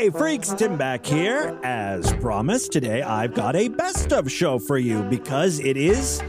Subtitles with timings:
[0.00, 1.60] Hey, freaks, Tim back here.
[1.62, 6.22] As promised, today I've got a best of show for you because it is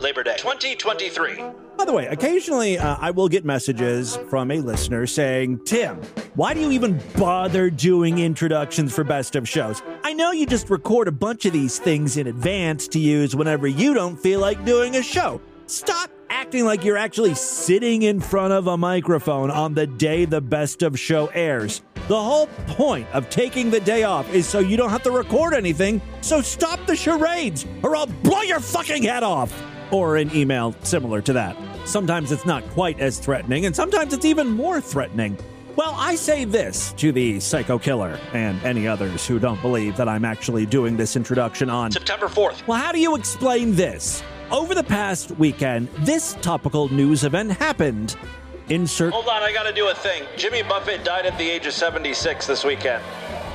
[0.00, 1.36] Labor Day 2023.
[1.76, 5.96] By the way, occasionally uh, I will get messages from a listener saying, Tim,
[6.36, 9.82] why do you even bother doing introductions for best of shows?
[10.04, 13.66] I know you just record a bunch of these things in advance to use whenever
[13.66, 15.38] you don't feel like doing a show.
[15.66, 20.40] Stop acting like you're actually sitting in front of a microphone on the day the
[20.40, 21.82] best of show airs.
[22.08, 25.54] The whole point of taking the day off is so you don't have to record
[25.54, 29.52] anything, so stop the charades or I'll blow your fucking head off
[29.92, 31.56] or an email similar to that.
[31.84, 35.36] Sometimes it's not quite as threatening, and sometimes it's even more threatening.
[35.76, 40.08] Well, I say this to the psycho killer and any others who don't believe that
[40.08, 42.66] I'm actually doing this introduction on September 4th.
[42.66, 44.22] Well, how do you explain this?
[44.50, 48.16] Over the past weekend, this topical news event happened.
[48.72, 49.12] Insert.
[49.12, 50.22] Hold on, I gotta do a thing.
[50.38, 53.04] Jimmy Buffett died at the age of 76 this weekend.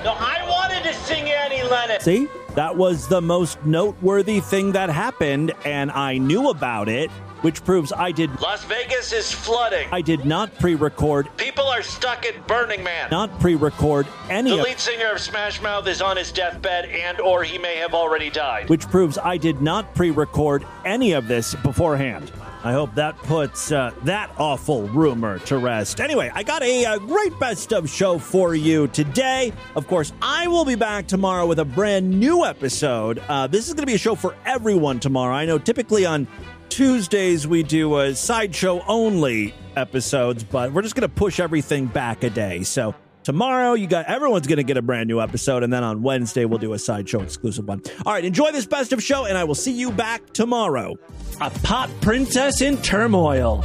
[0.04, 2.04] No, I wanted to sing Annie Lennox.
[2.04, 2.28] See?
[2.54, 7.10] That was the most noteworthy thing that happened, and I knew about it,
[7.42, 8.30] which proves I did.
[8.42, 9.88] Las Vegas is flooding.
[9.92, 11.30] I did not pre-record.
[11.38, 13.10] People are stuck at Burning Man.
[13.10, 14.52] Not pre-record any.
[14.56, 17.96] The lead singer of Smash Mouth is on his deathbed, and or he may have
[17.96, 18.70] already died.
[18.70, 22.32] which proves I did not pre-record any of this beforehand.
[22.64, 26.02] I hope that puts uh, that awful rumor to rest.
[26.02, 29.54] Anyway, I got a, uh great best of show for you today.
[29.76, 33.20] Of course, I will be back tomorrow with a brand new episode.
[33.28, 35.34] Uh, this is going to be a show for everyone tomorrow.
[35.36, 36.28] I know typically on
[36.70, 42.24] Tuesdays we do a sideshow only episodes, but we're just going to push everything back
[42.24, 42.64] a day.
[42.64, 42.94] So
[43.28, 46.46] tomorrow you got everyone's going to get a brand new episode, and then on Wednesday
[46.46, 47.82] we'll do a sideshow exclusive one.
[48.06, 50.96] All right, enjoy this best of show, and I will see you back tomorrow.
[51.42, 53.64] A pop princess in turmoil.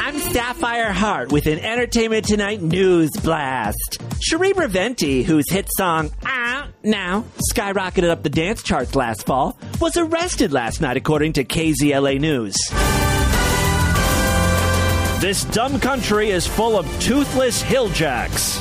[0.00, 4.02] I'm Sapphire Hart with an Entertainment Tonight news blast.
[4.20, 9.96] Cherie Venti, whose hit song "Out Now" skyrocketed up the dance charts last fall, was
[9.96, 12.56] arrested last night, according to KZLA News.
[15.24, 18.60] This dumb country is full of toothless hilljacks.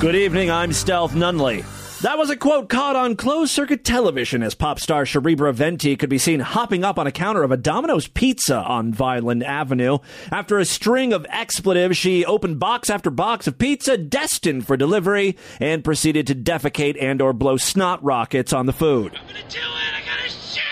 [0.00, 1.66] Good evening, I'm Stealth Nunley.
[2.00, 6.08] That was a quote caught on closed circuit television as pop star Cerebra Venti could
[6.08, 9.98] be seen hopping up on a counter of a Domino's pizza on Vineland Avenue.
[10.32, 15.36] After a string of expletives, she opened box after box of pizza destined for delivery
[15.60, 19.12] and proceeded to defecate and or blow snot rockets on the food.
[19.14, 19.94] I'm gonna do it.
[19.94, 20.64] I gotta shit.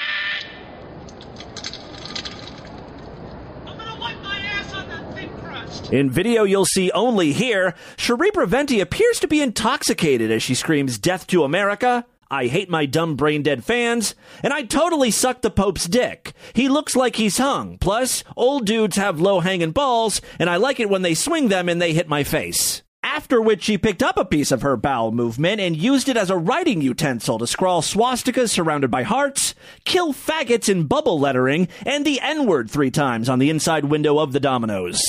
[3.66, 5.75] I'm gonna wipe my ass on that thin crust.
[5.91, 10.98] In video you'll see only here, Cerebra Venti appears to be intoxicated as she screams
[10.98, 12.04] death to America.
[12.28, 16.32] I hate my dumb brain dead fans, and I totally suck the Pope's dick.
[16.54, 17.78] He looks like he's hung.
[17.78, 21.69] Plus, old dudes have low hanging balls, and I like it when they swing them
[21.69, 22.82] and they hit my face.
[23.04, 26.30] After which she picked up a piece of her bowel movement and used it as
[26.30, 29.54] a writing utensil to scrawl swastikas surrounded by hearts,
[29.84, 34.18] kill faggots in bubble lettering, and the N word three times on the inside window
[34.18, 35.00] of the Dominoes.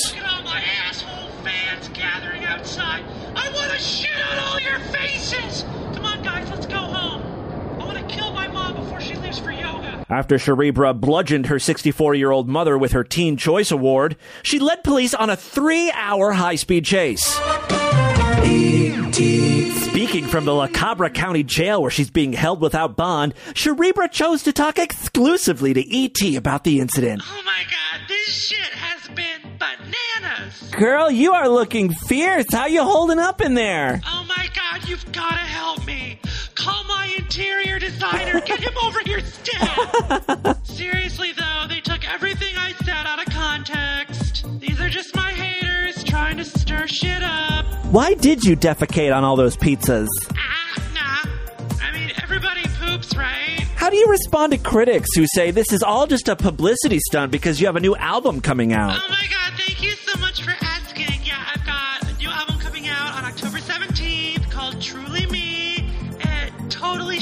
[10.10, 14.82] After Cerebra bludgeoned her 64 year old mother with her Teen Choice Award, she led
[14.82, 17.38] police on a three hour high speed chase.
[19.90, 24.44] Speaking from the La Cabra County Jail where she's being held without bond, Cerebra chose
[24.44, 27.20] to talk exclusively to ET about the incident.
[27.24, 30.70] Oh my god, this shit has been bananas.
[30.70, 32.46] Girl, you are looking fierce.
[32.50, 34.00] How you holding up in there?
[34.06, 36.20] Oh my god, you've got to help me.
[36.58, 38.40] Call my interior designer.
[38.40, 40.58] Get him over here stat.
[40.64, 44.44] Seriously though, they took everything I said out of context.
[44.58, 47.64] These are just my haters trying to stir shit up.
[47.92, 50.08] Why did you defecate on all those pizzas?
[50.32, 51.80] Ah, nah.
[51.80, 53.60] I mean, everybody poops, right?
[53.76, 57.30] How do you respond to critics who say this is all just a publicity stunt
[57.30, 58.98] because you have a new album coming out?
[59.00, 60.50] Oh my god, thank you so much for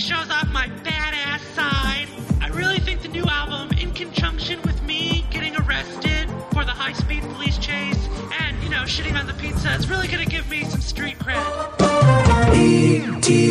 [0.06, 2.06] shows off my badass side.
[2.40, 6.92] I really think the new album, in conjunction with me getting arrested for the high
[6.92, 8.08] speed police chase
[8.40, 11.42] and, you know, shitting on the pizza, is really gonna give me some street cred.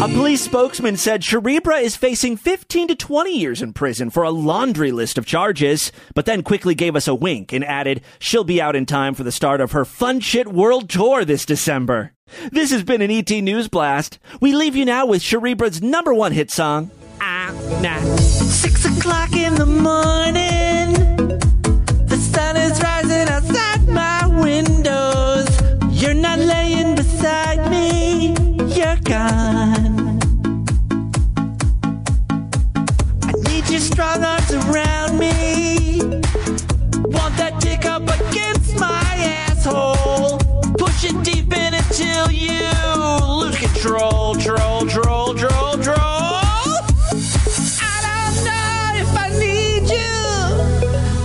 [0.02, 4.32] A police spokesman said Cerebra is facing 15 to 20 years in prison for a
[4.32, 8.62] laundry list of charges, but then quickly gave us a wink and added she'll be
[8.62, 12.15] out in time for the start of her Fun Shit World Tour this December.
[12.52, 14.20] This has been an ET News Blast.
[14.42, 16.90] We leave you now with Cerebra's number one hit song,
[17.22, 17.52] Ah
[17.82, 18.00] Nah.
[18.18, 20.94] Six o'clock in the morning.
[22.08, 25.48] The sun is rising outside my windows.
[25.92, 28.30] You're not laying beside me,
[28.76, 30.20] you're gone.
[33.24, 34.95] I need your strong arms around
[43.86, 44.34] control.
[44.36, 45.96] Troll, troll, troll, troll.
[47.82, 50.18] I don't know if I need you.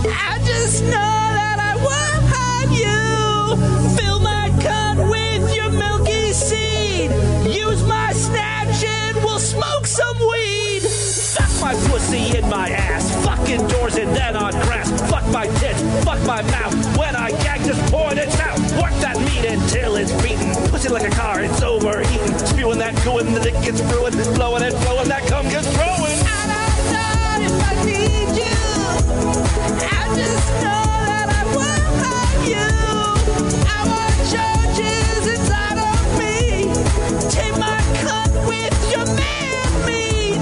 [0.07, 3.97] I just know that I want you.
[3.97, 7.11] Fill my cunt with your milky seed.
[7.51, 10.81] Use my snatch and we'll smoke some weed.
[10.81, 13.09] Fuck my pussy in my ass.
[13.25, 14.89] Fuck indoors and then on grass.
[15.09, 15.81] Fuck my tits.
[16.05, 16.97] Fuck my mouth.
[16.97, 18.59] When I gag, just pour it out.
[18.81, 20.53] Work that meat until it's beaten.
[20.69, 22.50] Pussy like a car, it's overheating.
[22.61, 24.13] Spewing that goo and the dick gets brewing.
[24.13, 26.17] Blowing that cum gets growing.
[26.29, 28.53] I don't know if I need you.
[29.81, 32.69] I just know that I want you.
[33.65, 34.13] I want
[35.25, 36.69] inside of me.
[37.31, 40.37] Take my cut with your man meat.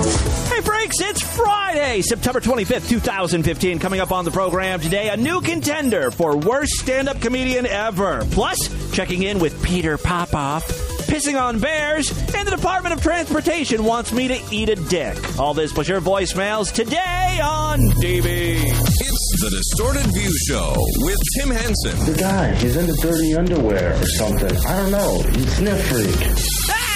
[0.51, 3.79] Hey, Franks, it's Friday, September 25th, 2015.
[3.79, 8.27] Coming up on the program today, a new contender for worst stand up comedian ever.
[8.31, 8.57] Plus,
[8.91, 10.88] checking in with Peter Popoff.
[11.09, 15.17] Pissing on bears, and the Department of Transportation wants me to eat a dick.
[15.39, 18.61] All this plus your voicemails today on DB.
[18.61, 22.13] It's the Distorted View Show with Tim Henson.
[22.13, 24.55] The guy, he's in the dirty underwear or something.
[24.67, 25.21] I don't know.
[25.31, 26.15] He's sniff freak.
[26.15, 26.88] Hey,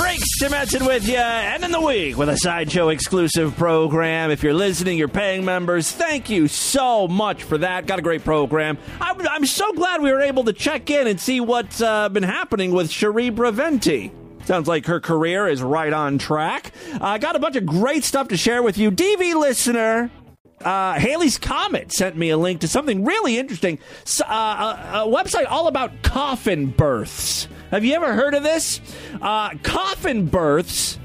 [0.00, 4.30] uh, to Henson with you, and in the week with a Sideshow exclusive program.
[4.30, 5.90] If you're listening, you're paying members.
[5.90, 7.86] Thank you so much for that.
[7.86, 8.78] Got a great program.
[9.00, 12.22] I'm, I'm so glad we were able to check in and see what's uh, been
[12.22, 14.12] happening with Cherie Braventi.
[14.44, 16.72] Sounds like her career is right on track.
[17.00, 18.90] I uh, got a bunch of great stuff to share with you.
[18.90, 20.10] DV listener,
[20.60, 23.78] uh, Haley's Comet sent me a link to something really interesting.
[24.22, 24.24] Uh,
[24.94, 27.48] a, a website all about coffin births.
[27.70, 28.80] Have you ever heard of this?
[29.20, 30.98] Uh, coffin births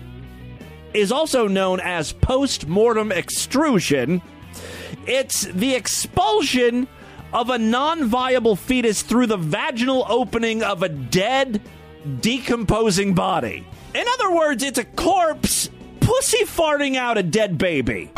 [0.94, 4.22] is also known as post mortem extrusion.
[5.06, 6.88] It's the expulsion
[7.34, 11.62] of a non viable fetus through the vaginal opening of a dead,
[12.22, 13.68] decomposing body.
[13.94, 15.70] In other words, it's a corpse
[16.00, 18.12] pussy farting out a dead baby.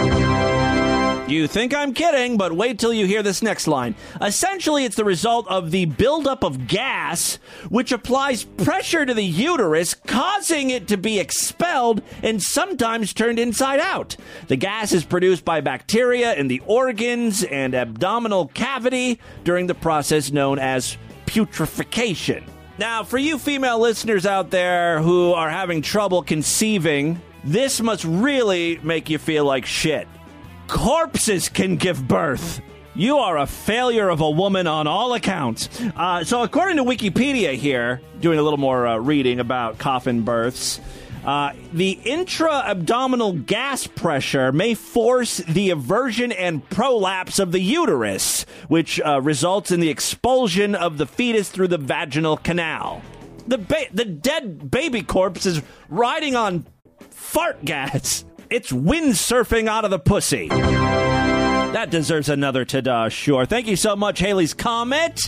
[1.28, 3.96] You think I'm kidding, but wait till you hear this next line.
[4.22, 7.40] Essentially, it's the result of the buildup of gas,
[7.70, 13.80] which applies pressure to the uterus, causing it to be expelled and sometimes turned inside
[13.80, 14.16] out.
[14.50, 20.32] The gas is produced by bacteria in the organs and abdominal cavity during the process
[20.32, 20.96] known as
[21.26, 22.44] putrefaction.
[22.78, 28.78] Now, for you female listeners out there who are having trouble conceiving, this must really
[28.84, 30.08] make you feel like shit
[30.68, 32.62] corpses can give birth.
[32.96, 35.70] You are a failure of a woman on all accounts.
[35.96, 40.80] Uh, so, according to Wikipedia, here, doing a little more uh, reading about coffin births,
[41.26, 48.46] uh, the intra abdominal gas pressure may force the eversion and prolapse of the uterus,
[48.68, 53.02] which uh, results in the expulsion of the fetus through the vaginal canal.
[53.48, 56.66] The, ba- the dead baby corpse is riding on
[57.10, 58.24] fart gas.
[58.50, 60.50] It's windsurfing out of the pussy.
[60.50, 63.46] That deserves another ta-da, sure.
[63.46, 65.20] Thank you so much, Haley's Comet,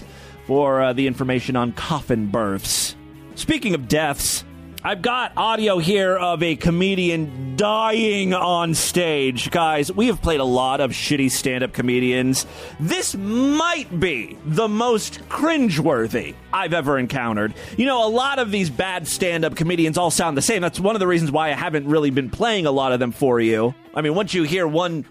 [0.46, 2.96] for uh, the information on coffin births.
[3.36, 4.44] Speaking of deaths,
[4.88, 9.52] I've got audio here of a comedian dying on stage.
[9.52, 12.46] Guys, we have played a lot of shitty stand up comedians.
[12.80, 17.54] This might be the most cringeworthy I've ever encountered.
[17.76, 20.62] You know, a lot of these bad stand up comedians all sound the same.
[20.62, 23.12] That's one of the reasons why I haven't really been playing a lot of them
[23.12, 23.76] for you.
[23.94, 25.04] I mean, once you hear one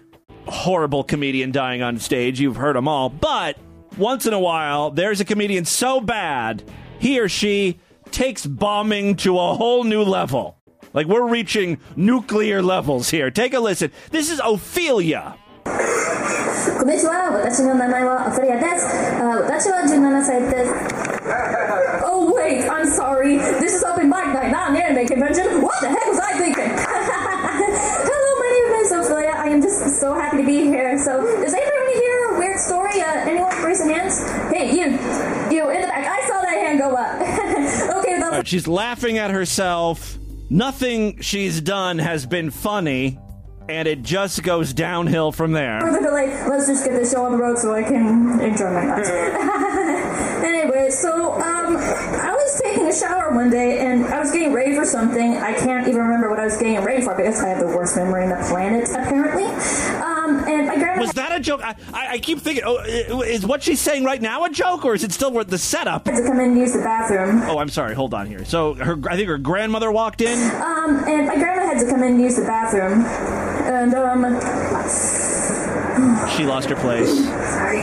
[0.47, 3.09] horrible comedian dying on stage, you've heard them all.
[3.09, 3.59] But
[3.95, 6.63] once in a while, there's a comedian so bad,
[6.97, 7.77] he or she
[8.10, 10.58] takes bombing to a whole new level.
[10.92, 13.30] Like we're reaching nuclear levels here.
[13.30, 13.92] Take a listen.
[14.10, 15.36] This is Ophelia.
[16.82, 17.30] こんにちは。
[17.30, 18.86] 私の名前はオフェリアです。
[19.18, 20.72] あ私は17歳です。
[22.04, 23.38] Oh wait, I'm sorry.
[23.58, 25.62] This is open mic night, not an anime convention.
[25.62, 26.70] What the heck was I thinking?
[26.70, 29.34] Hello, my name is Ophelia.
[29.34, 30.98] I am just so happy to be here.
[30.98, 33.00] So, does anybody want to hear a weird story?
[33.00, 34.18] Uh, anyone raise some hands?
[34.50, 34.98] Hey, you,
[35.54, 36.06] you in the back.
[36.06, 37.25] I saw that hand go up.
[38.47, 40.17] She's laughing at herself.
[40.49, 43.19] Nothing she's done has been funny,
[43.67, 45.81] and it just goes downhill from there.
[46.47, 49.09] let's just get the show on the road so I can enjoy my nuts.
[50.45, 54.73] anyway, so um, I was taking a shower one day and I was getting ready
[54.75, 55.35] for something.
[55.35, 57.97] I can't even remember what I was getting ready for because I have the worst
[57.97, 59.43] memory on the planet, apparently.
[60.99, 61.61] Was that a joke?
[61.63, 62.77] I, I, I keep thinking, oh,
[63.21, 66.05] is what she's saying right now a joke, or is it still worth the setup?
[66.05, 67.41] to come in and use the bathroom.
[67.43, 67.93] Oh, I'm sorry.
[67.95, 68.45] Hold on here.
[68.45, 70.37] So her, I think her grandmother walked in.
[70.61, 73.03] Um, and my grandma had to come in and use the bathroom.
[73.67, 74.23] And, um,
[76.37, 77.09] She lost her place.
[77.25, 77.81] sorry.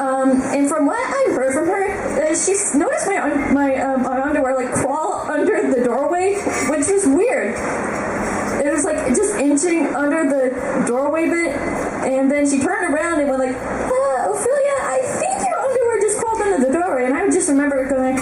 [0.00, 4.06] Um, and from what I heard from her, uh, she's noticed my un- my um,
[4.06, 6.34] underwear like crawl under the doorway,
[6.70, 7.54] which was weird.
[8.76, 11.56] Was like just inching under the doorway bit,
[12.04, 16.18] and then she turned around and went like, uh, "Ophelia, I think your underwear just
[16.18, 18.18] crawled under the doorway." And I just remember going,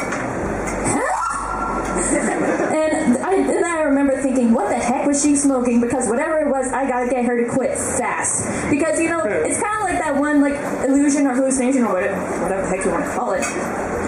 [2.71, 5.81] and I and I remember thinking, what the heck was she smoking?
[5.81, 8.47] Because whatever it was, I gotta get her to quit fast.
[8.71, 12.15] Because you know, it's kind of like that one like illusion or hallucination or whatever,
[12.43, 13.43] whatever the heck you want to call it.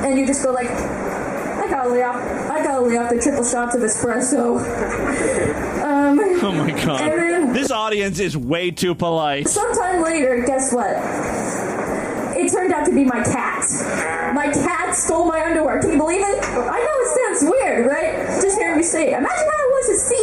[0.06, 3.42] And you just go like, I gotta lay off, I gotta lay off the triple
[3.42, 4.62] shots of espresso.
[6.42, 7.00] Oh my god.
[7.00, 9.48] Then- This audience is way too polite.
[9.48, 10.90] sometime later, guess what?
[12.38, 13.64] It turned out to be my cat.
[14.34, 15.80] My cat stole my underwear.
[15.80, 16.44] Can you believe it?
[16.44, 18.26] I know it sounds weird, right?
[18.42, 19.18] Just hearing me say it.
[19.18, 20.14] Imagine how it was to see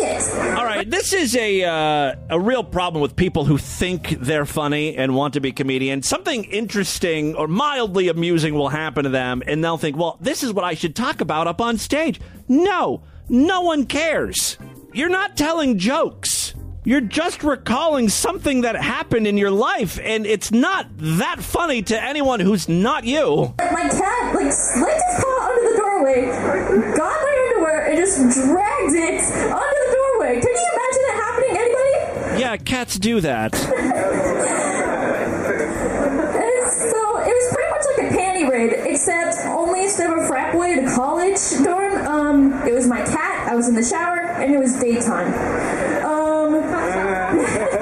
[0.46, 0.58] it.
[0.58, 4.96] All right, this is a uh, a real problem with people who think they're funny
[4.96, 6.08] and want to be comedians.
[6.08, 10.54] Something interesting or mildly amusing will happen to them, and they'll think, "Well, this is
[10.54, 14.58] what I should talk about up on stage." No, no one cares.
[14.94, 16.54] You're not telling jokes.
[16.86, 22.00] You're just recalling something that happened in your life, and it's not that funny to
[22.00, 23.56] anyone who's not you.
[23.58, 26.26] my cat like slipped his paw under the doorway,
[26.96, 30.42] got my underwear, and just dragged it under the doorway.
[30.42, 31.58] Can you imagine that happening?
[31.58, 32.42] Anybody?
[32.42, 33.54] Yeah, cats do that.
[35.44, 40.18] And it's, so it was pretty much like a panty raid, except only instead of
[40.24, 43.48] a frat boy at a college dorm, um, it was my cat.
[43.52, 45.34] I was in the shower, and it was daytime.
[46.04, 46.54] Um,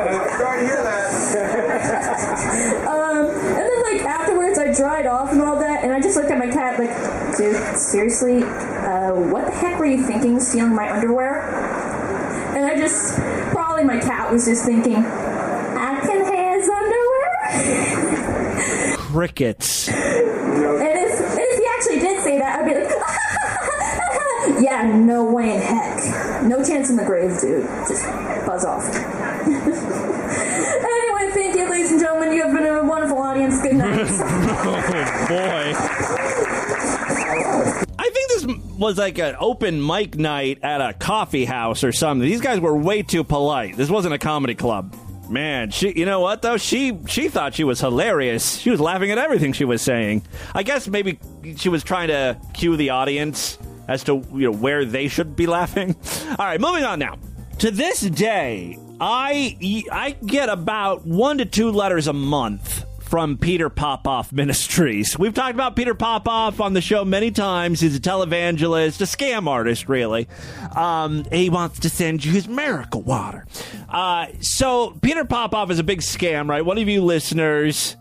[2.88, 6.32] um, and then like afterwards, I dried off and all that, and I just looked
[6.32, 6.92] at my cat like,
[7.38, 11.42] dude, seriously, uh, what the heck were you thinking, stealing my underwear?
[12.56, 13.16] And I just,
[13.52, 17.22] probably my cat was just thinking, I can have his underwear.
[18.98, 19.88] Crickets.
[19.88, 22.90] And if, and if he actually did say that, I'd be like,
[24.60, 26.44] yeah, no way in heck.
[26.44, 27.66] No chance in the grave, dude.
[27.88, 28.06] Just
[28.46, 28.84] buzz off.
[29.46, 32.34] anyway, thank you, ladies and gentlemen.
[32.34, 33.62] You have been a wonderful audience.
[33.62, 34.00] Good night.
[34.10, 35.74] oh, boy.
[38.00, 38.46] I think this
[38.78, 42.28] was like an open mic night at a coffee house or something.
[42.28, 43.78] These guys were way too polite.
[43.78, 44.96] This wasn't a comedy club.
[45.30, 46.58] Man, she you know what though?
[46.58, 48.58] She she thought she was hilarious.
[48.58, 50.24] She was laughing at everything she was saying.
[50.54, 51.20] I guess maybe
[51.56, 53.58] she was trying to cue the audience
[53.88, 55.96] as to you know where they should be laughing.
[56.30, 57.18] All right, moving on now.
[57.60, 63.70] To this day, I I get about 1 to 2 letters a month from Peter
[63.70, 65.20] Popoff Ministries.
[65.20, 67.82] We've talked about Peter Popoff on the show many times.
[67.82, 70.30] He's a televangelist, a scam artist, really.
[70.74, 73.46] Um, he wants to send you his miracle water.
[73.90, 76.64] Uh, so, Peter Popoff is a big scam, right?
[76.64, 77.98] One of you listeners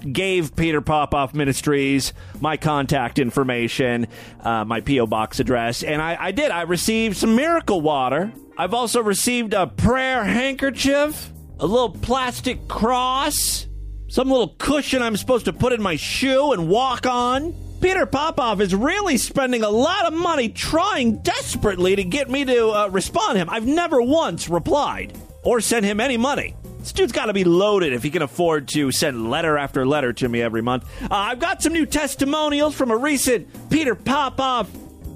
[0.00, 4.06] gave Peter Popoff Ministries my contact information,
[4.40, 5.06] uh, my P.O.
[5.06, 6.50] Box address, and I, I did.
[6.50, 8.32] I received some miracle water.
[8.56, 13.66] I've also received a prayer handkerchief, a little plastic cross,
[14.08, 17.54] some little cushion I'm supposed to put in my shoe and walk on.
[17.80, 22.68] Peter Popoff is really spending a lot of money trying desperately to get me to
[22.68, 23.50] uh, respond to him.
[23.50, 26.54] I've never once replied or sent him any money.
[26.82, 30.12] This dude's got to be loaded if he can afford to send letter after letter
[30.14, 30.84] to me every month.
[31.00, 34.68] Uh, I've got some new testimonials from a recent Peter Popoff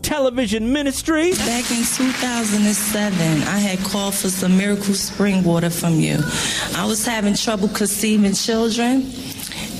[0.03, 1.33] television ministry.
[1.33, 6.19] Back in 2007, I had called for some miracle spring water from you.
[6.77, 9.11] I was having trouble conceiving children.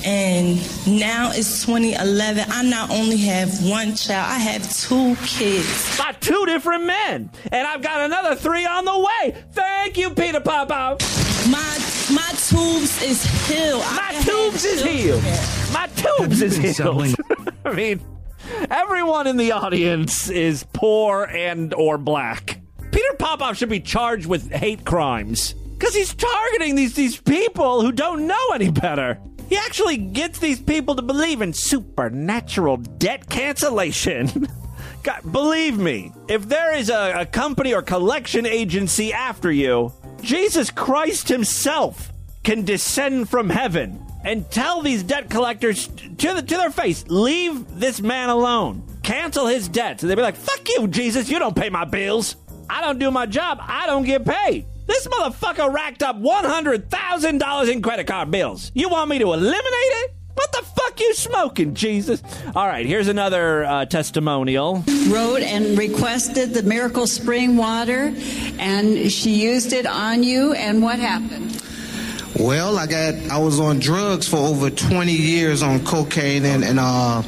[0.05, 2.45] And now it's 2011.
[2.51, 5.99] I not only have one child, I have two kids.
[5.99, 9.37] By two different men, and I've got another three on the way.
[9.53, 10.99] Thank you, Peter Popoff.
[11.51, 11.79] My
[12.15, 13.81] my tubes is healed.
[13.95, 15.23] My can tubes is healed.
[15.73, 16.77] My tubes is been healed.
[16.77, 17.15] selling-
[17.65, 18.01] I mean,
[18.71, 22.61] everyone in the audience is poor and or black.
[22.93, 27.93] Peter Popoff should be charged with hate crimes because he's targeting these these people who
[27.93, 29.19] don't know any better.
[29.49, 34.49] He actually gets these people to believe in supernatural debt cancellation.
[35.03, 40.71] God, believe me, if there is a, a company or collection agency after you, Jesus
[40.71, 42.13] Christ Himself
[42.43, 47.79] can descend from heaven and tell these debt collectors to, the, to their face, leave
[47.79, 48.83] this man alone.
[49.05, 50.03] Cancel his debts.
[50.03, 52.35] And they'd be like, fuck you, Jesus, you don't pay my bills.
[52.69, 53.59] I don't do my job.
[53.61, 54.67] I don't get paid.
[54.87, 58.71] This motherfucker racked up $100,000 in credit card bills.
[58.75, 60.13] You want me to eliminate it?
[60.35, 62.23] What the fuck you smoking, Jesus?
[62.55, 64.85] All right, here's another uh, testimonial.
[65.09, 68.15] wrote and requested the miracle spring water,
[68.59, 71.63] and she used it on you, and what happened?
[72.39, 76.79] Well, I got I was on drugs for over 20 years on cocaine and and
[76.79, 77.23] uh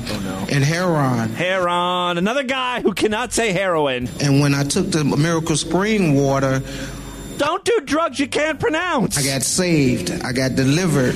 [0.51, 1.31] and heroin.
[1.31, 4.07] Heron, another guy who cannot say heroin.
[4.21, 6.61] And when I took the Miracle Spring water,
[7.39, 9.17] Don't do drugs you can't pronounce.
[9.17, 10.11] I got saved.
[10.25, 11.15] I got delivered.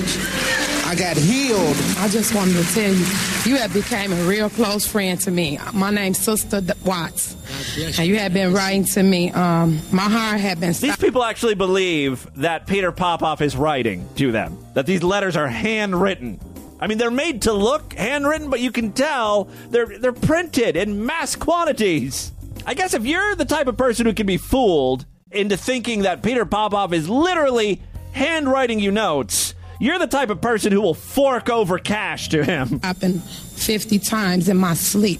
[0.85, 1.75] I got healed.
[1.97, 3.05] I just wanted to tell you,
[3.45, 5.59] you have become a real close friend to me.
[5.73, 7.35] My name's Sister D- Watts,
[7.77, 9.31] and you have been writing to me.
[9.31, 10.71] Um, my heart had been.
[10.71, 15.47] These people actually believe that Peter Popoff is writing to them, that these letters are
[15.47, 16.39] handwritten.
[16.79, 21.05] I mean, they're made to look handwritten, but you can tell they're they're printed in
[21.05, 22.31] mass quantities.
[22.65, 26.21] I guess if you're the type of person who can be fooled into thinking that
[26.23, 31.49] Peter Popoff is literally handwriting you notes, you're the type of person who will fork
[31.49, 32.79] over cash to him.
[32.83, 35.19] happened 50 times in my sleep.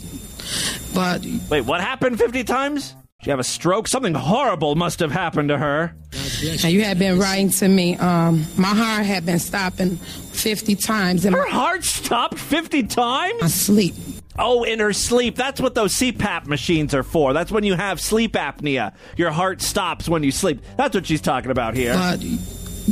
[0.93, 2.96] But Wait, what happened 50 times?
[3.20, 3.88] Did you have a stroke?
[3.88, 5.96] Something horrible must have happened to her.
[6.41, 7.96] and you had been writing to me.
[7.96, 13.41] Um, my heart had been stopping 50 times in Her my heart stopped 50 times?
[13.41, 13.96] My sleep.
[14.37, 15.35] Oh, in her sleep.
[15.35, 17.33] That's what those CPAP machines are for.
[17.33, 18.93] That's when you have sleep apnea.
[19.15, 20.61] Your heart stops when you sleep.
[20.77, 21.93] That's what she's talking about here.
[21.93, 22.23] But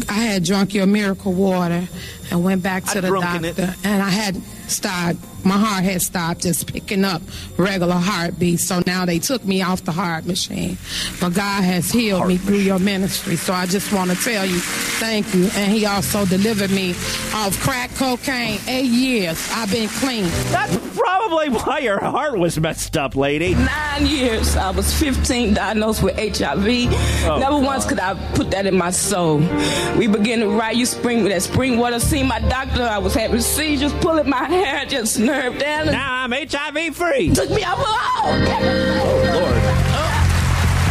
[0.08, 1.88] I had drunk your miracle water
[2.30, 3.60] and went back to I've the doctor, it.
[3.84, 4.36] and I had
[4.70, 5.20] started.
[5.44, 7.22] My heart had stopped just picking up
[7.58, 8.64] regular heartbeats.
[8.68, 10.78] So now they took me off the heart machine.
[11.20, 13.36] But God has healed me through your ministry.
[13.36, 15.50] So I just want to tell you, thank you.
[15.56, 16.92] And He also delivered me
[17.34, 18.60] off crack cocaine.
[18.68, 20.26] Eight years I've been clean.
[20.52, 23.56] That's probably why your heart was messed up, lady.
[23.56, 24.56] Nine years.
[24.56, 26.66] I was 15, diagnosed with HIV.
[27.26, 27.66] Oh, Never God.
[27.66, 29.38] once could I put that in my soul.
[29.98, 32.00] We began to write you spring that spring water.
[32.00, 32.84] See my doctor.
[32.84, 35.88] I was having seizures, pulling my hair, just nerve down.
[35.88, 37.32] Now I'm HIV free.
[37.34, 37.78] took me out.
[37.80, 38.38] Oh,
[39.34, 39.62] Lord.
[39.94, 40.08] Oh.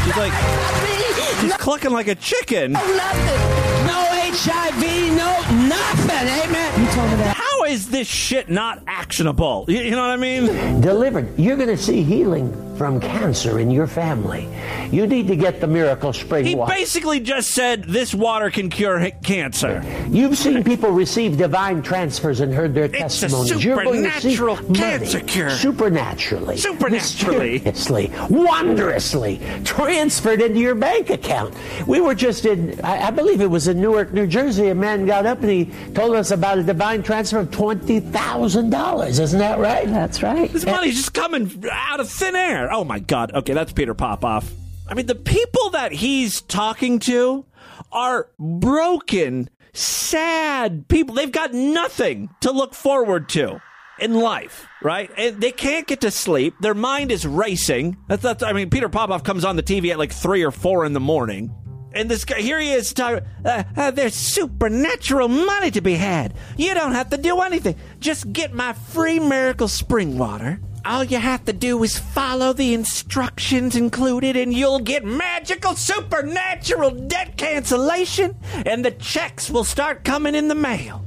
[0.05, 2.73] She's like, she's clucking like a chicken.
[2.73, 3.87] No nothing.
[3.87, 4.83] No HIV,
[5.17, 6.29] no nothing.
[6.29, 6.81] Amen.
[6.81, 7.40] You told me that.
[7.71, 9.65] Is this shit not actionable?
[9.69, 10.81] You, you know what I mean?
[10.81, 11.39] Delivered.
[11.39, 12.51] You're going to see healing
[12.81, 14.49] from cancer in your family.
[14.91, 16.73] You need to get the miracle spring He water.
[16.73, 19.85] basically just said this water can cure hi- cancer.
[20.09, 23.63] You've seen people receive divine transfers and heard their It's a testimonies.
[23.63, 25.51] You're going to see supernatural money cancer cure.
[25.51, 27.59] supernaturally, Supernaturally.
[27.59, 31.55] mysteriously, wondrously transferred into your bank account.
[31.87, 34.69] We were just in, I, I believe it was in Newark, New Jersey.
[34.69, 38.71] A man got up and he told us about a divine transfer of twenty thousand
[38.71, 39.19] dollars.
[39.19, 39.87] Isn't that right?
[39.87, 40.51] That's right.
[40.51, 42.70] This money's just coming out of thin air.
[42.71, 43.33] Oh my God.
[43.35, 44.51] Okay, that's Peter Popoff.
[44.89, 47.45] I mean, the people that he's talking to
[47.93, 51.15] are broken, sad people.
[51.15, 53.61] They've got nothing to look forward to
[54.01, 55.11] in life, right?
[55.17, 56.55] And they can't get to sleep.
[56.61, 57.97] Their mind is racing.
[58.09, 60.85] That's, that's I mean, Peter Popoff comes on the TV at like three or four
[60.85, 61.55] in the morning.
[61.93, 66.35] And this guy, here he is talking, uh, uh, there's supernatural money to be had.
[66.57, 67.75] You don't have to do anything.
[67.99, 70.61] Just get my free miracle spring water.
[70.85, 76.91] All you have to do is follow the instructions included, and you'll get magical supernatural
[76.91, 81.05] debt cancellation, and the checks will start coming in the mail.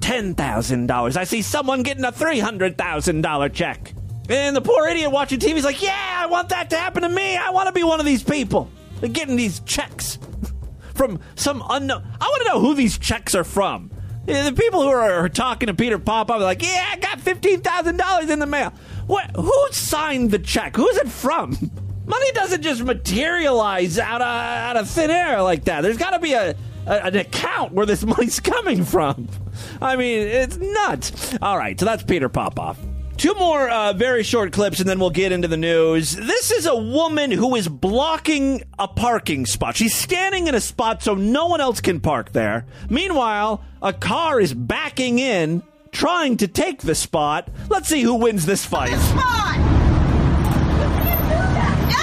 [0.00, 1.16] $10,000.
[1.16, 3.94] I see someone getting a $300,000 check.
[4.28, 7.08] And the poor idiot watching TV is like, yeah, I want that to happen to
[7.08, 7.36] me.
[7.36, 8.70] I want to be one of these people.
[9.00, 10.18] They're getting these checks
[10.94, 12.04] from some unknown.
[12.20, 13.90] I want to know who these checks are from.
[14.26, 18.30] The people who are, are talking to Peter Popoff are like, yeah, I got $15,000
[18.30, 18.72] in the mail.
[19.06, 19.30] What?
[19.36, 20.76] Who signed the check?
[20.76, 21.70] Who's it from?
[22.06, 25.80] Money doesn't just materialize out of, out of thin air like that.
[25.80, 26.54] There's got to be a,
[26.86, 29.28] a an account where this money's coming from.
[29.80, 31.36] I mean, it's nuts.
[31.40, 32.78] All right, so that's Peter Popoff.
[33.16, 36.16] Two more uh, very short clips, and then we'll get into the news.
[36.16, 39.76] This is a woman who is blocking a parking spot.
[39.76, 42.66] She's standing in a spot so no one else can park there.
[42.90, 45.62] Meanwhile, a car is backing in,
[45.94, 47.48] trying to take the spot.
[47.70, 48.90] Let's see who wins this fight.
[48.90, 49.12] Yes,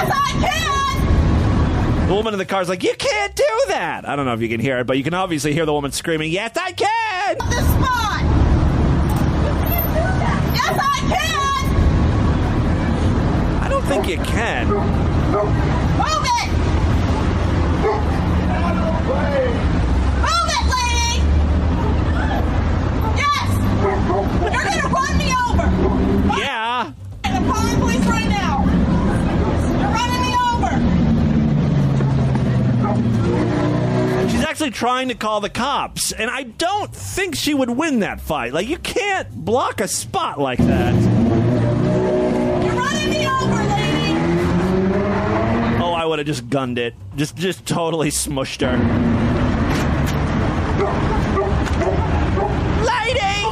[0.10, 2.08] I can!
[2.08, 4.08] The woman in the car is like, You can't do that.
[4.08, 5.92] I don't know if you can hear it, but you can obviously hear the woman
[5.92, 7.38] screaming, Yes, I can!
[7.50, 8.22] This spot!
[10.56, 11.66] Yes, I can!
[13.64, 14.68] I don't think you can.
[14.70, 14.84] Move
[16.26, 16.50] it!
[20.22, 21.14] Move it, lady!
[23.18, 23.50] Yes!
[24.12, 25.68] You're gonna run me over!
[26.40, 26.92] Yeah.
[27.24, 28.64] I'm calling police right now!
[29.80, 30.72] You're running me over!
[34.30, 38.20] She's actually trying to call the cops, and I don't think she would win that
[38.22, 38.54] fight.
[38.54, 40.94] Like, you can't block a spot like that.
[40.94, 44.16] You're running me over, lady!
[45.82, 46.94] Oh, I would have just gunned it.
[47.16, 48.78] Just, just totally smushed her.
[52.86, 53.46] Lady!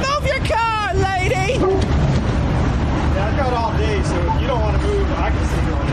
[0.00, 1.58] Move your car, lady!
[3.14, 5.62] Yeah, I've got all day, so if you don't want to move, I can stay
[5.66, 5.88] going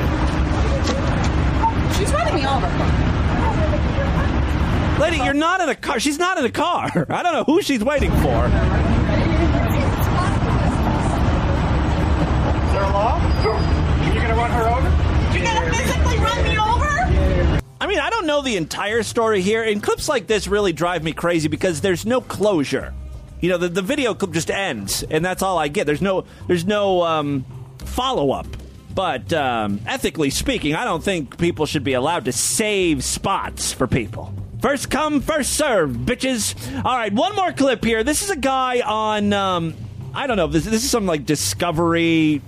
[1.97, 2.67] She's running me over.
[4.99, 5.99] Lady, you're not in a car.
[5.99, 6.89] She's not in a car.
[7.10, 8.17] I don't know who she's waiting for.
[8.17, 8.23] Is
[12.73, 13.21] there a law?
[14.03, 15.38] You gonna run her over?
[15.38, 17.62] You're gonna physically run me over?
[17.79, 21.03] I mean, I don't know the entire story here, and clips like this really drive
[21.03, 22.93] me crazy because there's no closure.
[23.39, 25.86] You know, the, the video clip just ends, and that's all I get.
[25.86, 27.45] There's no, there's no um,
[27.79, 28.47] follow up.
[28.95, 33.86] But um, ethically speaking, I don't think people should be allowed to save spots for
[33.86, 34.33] people.
[34.62, 36.56] First come, first serve, bitches.
[36.84, 38.04] All right, one more clip here.
[38.04, 39.76] This is a guy on, um,
[40.13, 42.41] I don't know, this, this is some like Discovery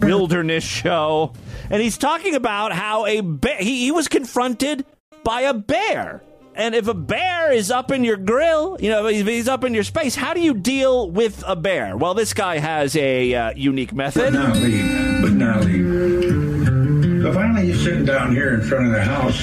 [0.00, 1.32] wilderness show,
[1.70, 4.84] and he's talking about how a bear he, he was confronted
[5.22, 6.22] by a bear.
[6.54, 9.84] And if a bear is up in your grill, you know, he's up in your
[9.84, 11.96] space, how do you deal with a bear?
[11.96, 14.32] Well, this guy has a uh, unique method.
[14.32, 15.22] But not leave.
[15.22, 17.22] But not leave.
[17.22, 19.42] So finally, you're sitting down here in front of the house,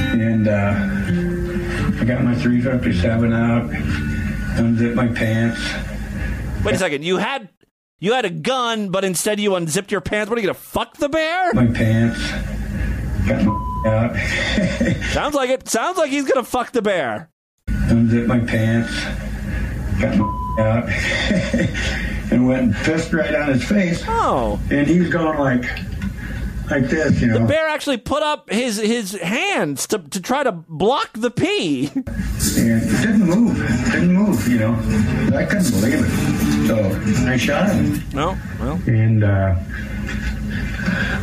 [0.00, 3.70] and uh, I got my 357 out,
[4.58, 5.60] unzipped my pants.
[6.64, 7.48] Wait a second, you had
[7.98, 10.28] you had a gun, but instead you unzipped your pants.
[10.28, 11.52] What are you gonna fuck the bear?
[11.54, 12.20] My pants.
[13.26, 13.52] Got my
[13.86, 14.16] out.
[15.12, 15.68] Sounds like it.
[15.68, 17.30] Sounds like he's gonna fuck the bear.
[17.68, 18.92] unzipped my pants.
[20.00, 20.26] Got my
[20.58, 20.88] out.
[22.32, 24.02] and went and pissed right on his face.
[24.08, 24.60] Oh.
[24.70, 25.64] And he was going like,
[26.70, 27.38] like this, you know.
[27.38, 31.90] The bear actually put up his his hands to to try to block the pee.
[31.94, 33.60] And it didn't move.
[33.60, 34.74] It didn't move, you know.
[35.36, 36.66] I couldn't believe it.
[36.66, 38.02] So I shot him.
[38.12, 38.80] No, well.
[38.86, 39.56] And, uh,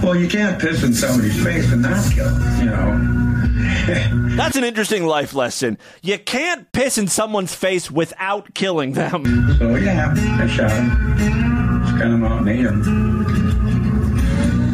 [0.01, 3.19] well, you can't piss in somebody's face and not kill them, you know.
[4.35, 5.77] That's an interesting life lesson.
[6.01, 9.25] You can't piss in someone's face without killing them.
[9.57, 11.83] So, yeah, I shot him.
[11.83, 13.42] Just kind of outmade him.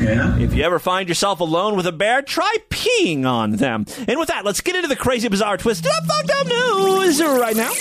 [0.09, 0.39] Yeah.
[0.39, 3.85] If you ever find yourself alone with a bear, try peeing on them.
[4.07, 7.55] And with that, let's get into the crazy, bizarre, twisted up, fucked up news right
[7.55, 7.71] now.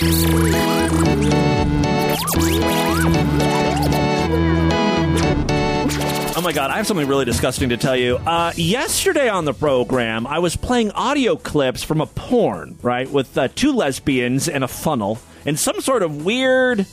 [6.37, 8.17] Oh my god, I have something really disgusting to tell you.
[8.17, 13.37] Uh, yesterday on the program, I was playing audio clips from a porn, right, with
[13.38, 16.87] uh, two lesbians and a funnel and some sort of weird,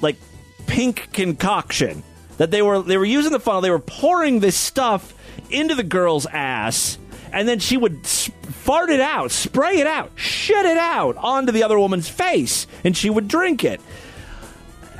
[0.00, 0.16] like,
[0.66, 2.04] pink concoction
[2.38, 3.60] that they were they were using the funnel.
[3.60, 5.14] They were pouring this stuff
[5.50, 6.98] into the girl's ass,
[7.32, 11.62] and then she would fart it out, spray it out, shit it out onto the
[11.62, 13.80] other woman's face, and she would drink it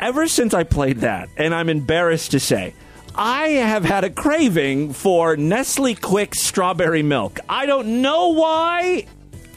[0.01, 2.75] ever since I played that, and I'm embarrassed to say,
[3.15, 7.41] I have had a craving for Nestle Quick strawberry milk.
[7.49, 9.07] I don't know why.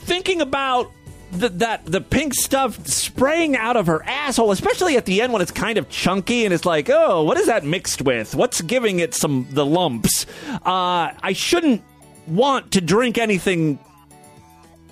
[0.02, 0.92] Thinking about
[1.32, 5.42] the, that the pink stuff spraying out of her asshole, especially at the end when
[5.42, 8.36] it's kind of chunky and it's like, oh, what is that mixed with?
[8.36, 10.26] What's giving it some the lumps?
[10.66, 11.84] Uh, I shouldn't
[12.28, 13.80] want to drink anything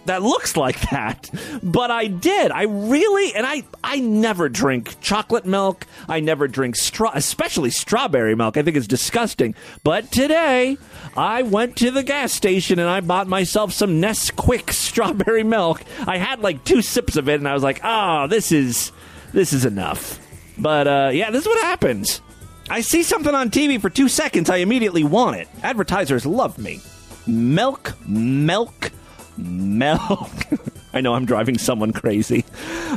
[0.08, 1.30] that looks like that.
[1.64, 2.52] But I did.
[2.52, 5.86] I really and I I never drink chocolate milk.
[6.10, 8.58] I never drink straw especially strawberry milk.
[8.58, 9.56] I think it's disgusting.
[9.84, 10.78] But today
[11.16, 15.84] I went to the gas station and I bought myself some Nesquik strawberry milk.
[16.06, 18.92] I had like two sips of it and I was like, "Oh, this is
[19.34, 20.20] this is enough."
[20.58, 22.22] But uh yeah, this is what happens.
[22.70, 25.48] I see something on TV for 2 seconds, I immediately want it.
[25.64, 26.82] Advertisers love me.
[27.26, 28.92] Milk, milk,
[29.38, 30.30] milk.
[30.94, 32.44] I know I'm driving someone crazy.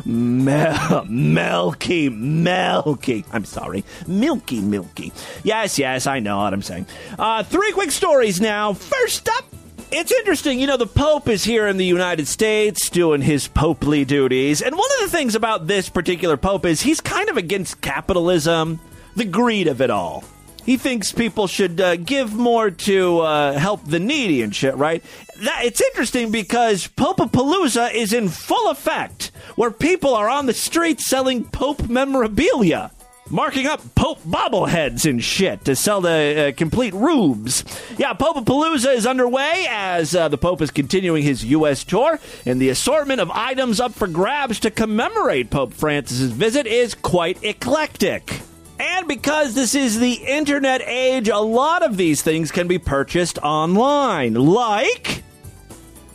[0.04, 3.24] Mel- milky, milky.
[3.32, 3.84] I'm sorry.
[4.06, 5.12] Milky, milky.
[5.42, 6.86] Yes, yes, I know what I'm saying.
[7.18, 8.72] Uh, three quick stories now.
[8.72, 9.44] First up,
[9.92, 10.60] it's interesting.
[10.60, 14.62] You know, the Pope is here in the United States doing his popely duties.
[14.62, 18.80] And one of the things about this particular Pope is he's kind of against capitalism,
[19.16, 20.24] the greed of it all.
[20.64, 25.02] He thinks people should uh, give more to uh, help the needy and shit, right?
[25.40, 31.06] That, it's interesting because Popapalooza is in full effect, where people are on the streets
[31.06, 32.90] selling Pope memorabilia,
[33.30, 37.64] marking up Pope bobbleheads and shit to sell the uh, complete rubes.
[37.96, 41.84] Yeah, Popapalooza is underway as uh, the Pope is continuing his U.S.
[41.84, 46.92] tour, and the assortment of items up for grabs to commemorate Pope Francis's visit is
[46.92, 48.42] quite eclectic.
[48.78, 53.38] And because this is the internet age, a lot of these things can be purchased
[53.38, 54.34] online.
[54.34, 55.22] Like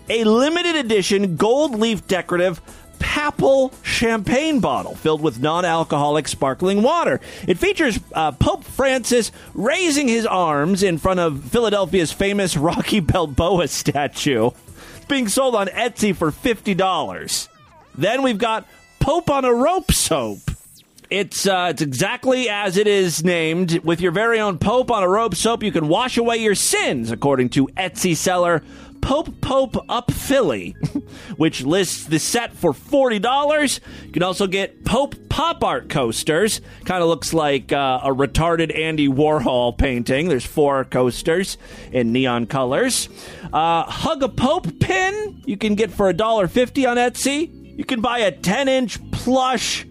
[0.09, 2.61] a limited edition gold leaf decorative
[2.99, 7.19] Papal champagne bottle filled with non alcoholic sparkling water.
[7.47, 13.67] It features uh, Pope Francis raising his arms in front of Philadelphia's famous Rocky Balboa
[13.67, 14.51] statue.
[14.95, 17.47] It's being sold on Etsy for $50.
[17.95, 18.67] Then we've got
[18.99, 20.39] Pope on a Rope soap.
[21.09, 23.79] It's uh, it's exactly as it is named.
[23.83, 27.11] With your very own Pope on a rope soap, you can wash away your sins,
[27.11, 28.63] according to Etsy seller
[29.05, 30.71] Pope Pope Up Philly,
[31.37, 33.79] which lists the set for $40.
[34.03, 36.59] You can also get Pope Pop Art coasters.
[36.85, 40.27] Kind of looks like uh, a retarded Andy Warhol painting.
[40.27, 41.59] There's four coasters
[41.91, 43.07] in neon colors.
[43.53, 47.77] Uh, Hug a Pope pin you can get for $1.50 on Etsy.
[47.77, 49.85] You can buy a 10 inch plush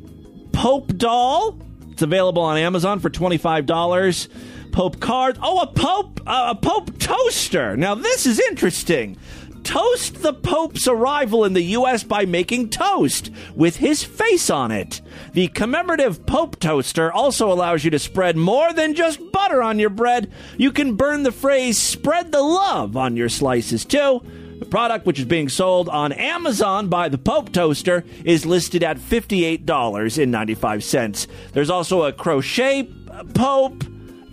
[0.52, 1.56] Pope doll.
[1.92, 4.28] It's available on Amazon for $25.
[4.74, 5.38] Pope card.
[5.40, 7.76] Oh, a Pope, uh, a Pope toaster.
[7.76, 9.16] Now this is interesting.
[9.62, 12.02] Toast the Pope's arrival in the U.S.
[12.02, 15.00] by making toast with his face on it.
[15.32, 19.90] The commemorative Pope toaster also allows you to spread more than just butter on your
[19.90, 20.32] bread.
[20.58, 24.22] You can burn the phrase "spread the love" on your slices too.
[24.58, 28.98] The product, which is being sold on Amazon by the Pope Toaster, is listed at
[28.98, 31.28] $58.95.
[31.52, 32.88] There's also a crochet
[33.34, 33.84] Pope,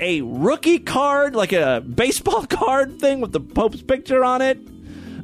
[0.01, 4.59] a rookie card, like a baseball card thing with the Pope's picture on it.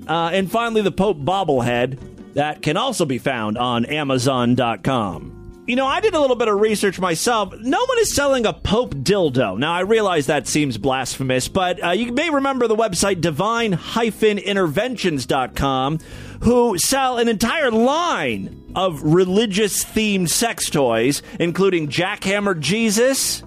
[0.08, 2.00] Uh, and finally, the Pope bobblehead
[2.36, 5.34] that can also be found on Amazon.com.
[5.66, 7.54] You know, I did a little bit of research myself.
[7.60, 9.58] No one is selling a Pope dildo.
[9.58, 16.00] Now, I realize that seems blasphemous, but uh, you may remember the website divine-interventions.com,
[16.44, 23.44] who sell an entire line of religious themed sex toys, including Jackhammer Jesus,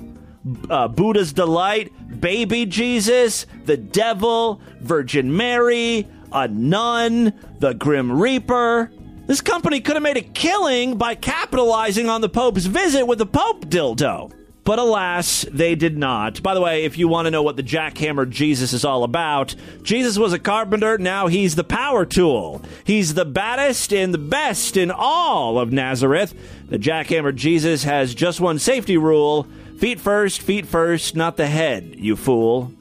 [0.68, 8.90] uh, Buddha's Delight, Baby Jesus, the Devil, Virgin Mary, a nun, the Grim Reaper.
[9.26, 13.26] This company could have made a killing by capitalizing on the Pope's visit with the
[13.26, 14.32] Pope dildo.
[14.64, 16.42] But alas, they did not.
[16.42, 19.54] By the way, if you want to know what the jackhammer Jesus is all about,
[19.82, 22.62] Jesus was a carpenter, now he's the power tool.
[22.84, 26.34] He's the baddest and the best in all of Nazareth.
[26.68, 29.46] The jackhammer Jesus has just one safety rule
[29.80, 32.72] feet first, feet first, not the head, you fool.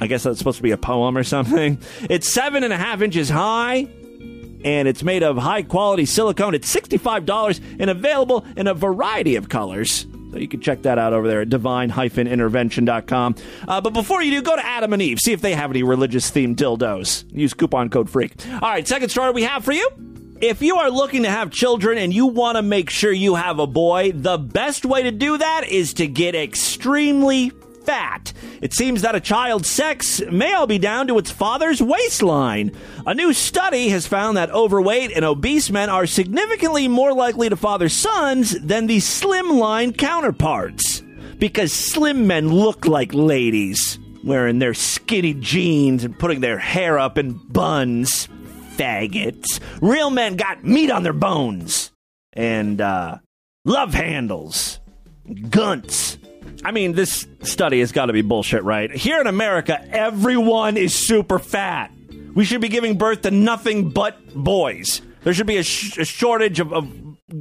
[0.00, 1.78] I guess that's supposed to be a poem or something.
[2.10, 3.88] It's seven and a half inches high
[4.64, 6.54] and it's made of high quality silicone.
[6.54, 10.06] It's $65 and available in a variety of colors.
[10.32, 13.36] So you can check that out over there at divine-intervention.com.
[13.68, 15.20] Uh, but before you do, go to Adam and Eve.
[15.20, 17.24] See if they have any religious themed dildos.
[17.32, 18.32] Use coupon code FREAK.
[18.54, 19.88] All right, second story we have for you.
[20.46, 23.58] If you are looking to have children and you want to make sure you have
[23.58, 27.48] a boy, the best way to do that is to get extremely
[27.86, 28.34] fat.
[28.60, 32.72] It seems that a child's sex may all be down to its father's waistline.
[33.06, 37.56] A new study has found that overweight and obese men are significantly more likely to
[37.56, 41.02] father sons than the slimline counterparts.
[41.38, 47.16] Because slim men look like ladies, wearing their skinny jeans and putting their hair up
[47.16, 48.28] in buns.
[48.76, 49.60] Faggots.
[49.80, 51.92] Real men got meat on their bones.
[52.32, 53.18] And, uh,
[53.64, 54.80] love handles.
[55.26, 56.18] Gunts.
[56.64, 58.90] I mean, this study has got to be bullshit, right?
[58.90, 61.90] Here in America, everyone is super fat.
[62.34, 65.02] We should be giving birth to nothing but boys.
[65.22, 66.88] There should be a, sh- a shortage of, of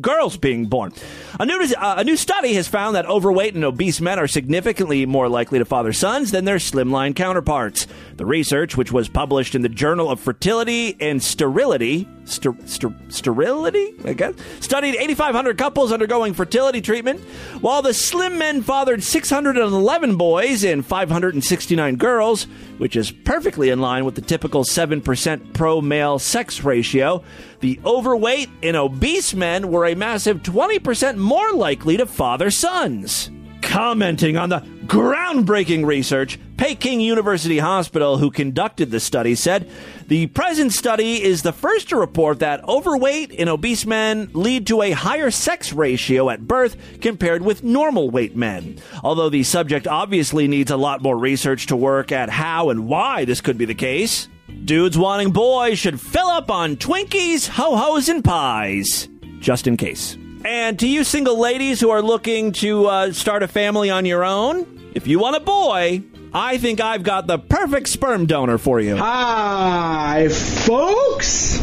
[0.02, 0.94] girls being born.
[1.40, 5.06] A new, uh, a new study has found that overweight and obese men are significantly
[5.08, 7.88] more likely to father sons than their slimline counterparts.
[8.18, 13.96] The research, which was published in the Journal of Fertility and Sterility, ster- ster- sterility,
[14.06, 17.20] I guess, studied 8,500 couples undergoing fertility treatment,
[17.62, 22.44] while the slim men fathered 611 boys and 569 girls,
[22.78, 27.24] which is perfectly in line with the typical 7% pro male sex ratio.
[27.62, 33.32] The overweight and obese men were a massive 20% more likely to father sons.
[33.62, 39.70] Commenting on the groundbreaking research, Peking University Hospital, who conducted the study, said
[40.08, 44.82] the present study is the first to report that overweight and obese men lead to
[44.82, 48.80] a higher sex ratio at birth compared with normal weight men.
[49.04, 53.26] Although the subject obviously needs a lot more research to work at how and why
[53.26, 54.28] this could be the case.
[54.66, 59.08] Dudes wanting boys should fill up on Twinkies, ho hos, and pies,
[59.40, 60.18] just in case.
[60.46, 64.26] And to you single ladies who are looking to uh, start a family on your
[64.26, 66.04] own, if you want a boy,
[66.34, 68.98] I think I've got the perfect sperm donor for you.
[68.98, 71.60] Hi, folks.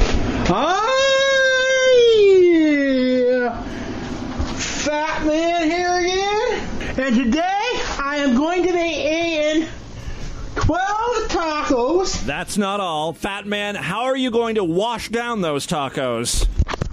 [0.46, 0.96] Hi.
[4.56, 7.06] Fat man here again.
[7.06, 7.38] And today
[7.98, 8.78] I am going to be
[9.58, 9.68] eating
[10.56, 12.24] 12 tacos.
[12.24, 13.12] That's not all.
[13.12, 16.46] Fat Man, how are you going to wash down those tacos?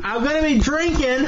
[0.03, 1.27] I'm gonna be drinking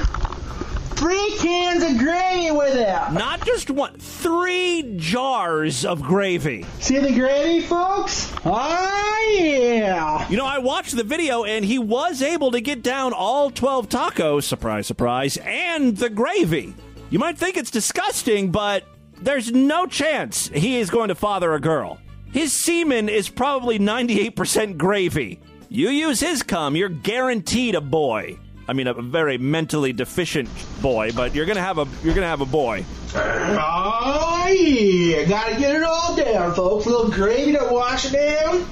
[1.00, 3.14] three cans of gravy with it.
[3.14, 6.66] Not just one, three jars of gravy.
[6.80, 8.34] See the gravy, folks?
[8.44, 10.30] Oh, yeah.
[10.30, 13.88] You know, I watched the video and he was able to get down all 12
[13.88, 16.74] tacos, surprise, surprise, and the gravy.
[17.10, 18.84] You might think it's disgusting, but
[19.22, 21.98] there's no chance he is going to father a girl.
[22.34, 25.40] His semen is probably 98% gravy.
[25.70, 28.38] You use his cum, you're guaranteed a boy.
[28.70, 30.48] I mean, a very mentally deficient
[30.80, 32.86] boy, but you're gonna have a you're gonna have a boy.
[33.16, 35.24] Oh, yeah.
[35.24, 36.86] Gotta get it all down, folks.
[36.86, 38.68] A little gravy to wash it down.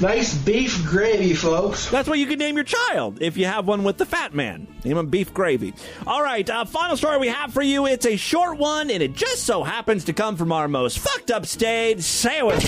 [0.00, 1.88] Nice beef gravy, folks.
[1.88, 4.66] That's what you can name your child if you have one with the fat man.
[4.84, 5.72] Name him beef gravy.
[6.04, 7.86] All right, uh, final story we have for you.
[7.86, 11.30] It's a short one, and it just so happens to come from our most fucked
[11.30, 12.02] up state.
[12.02, 12.60] Say it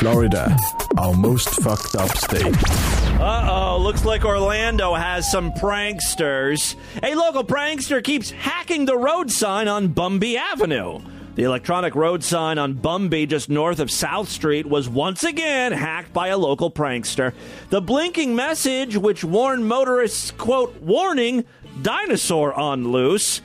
[0.00, 0.56] Florida,
[0.98, 3.03] our most fucked up state.
[3.20, 6.74] Uh oh, looks like Orlando has some pranksters.
[7.02, 11.00] A local prankster keeps hacking the road sign on Bumby Avenue.
[11.36, 16.12] The electronic road sign on Bumby, just north of South Street, was once again hacked
[16.12, 17.32] by a local prankster.
[17.70, 21.44] The blinking message, which warned motorists, quote, warning,
[21.82, 23.40] dinosaur on loose,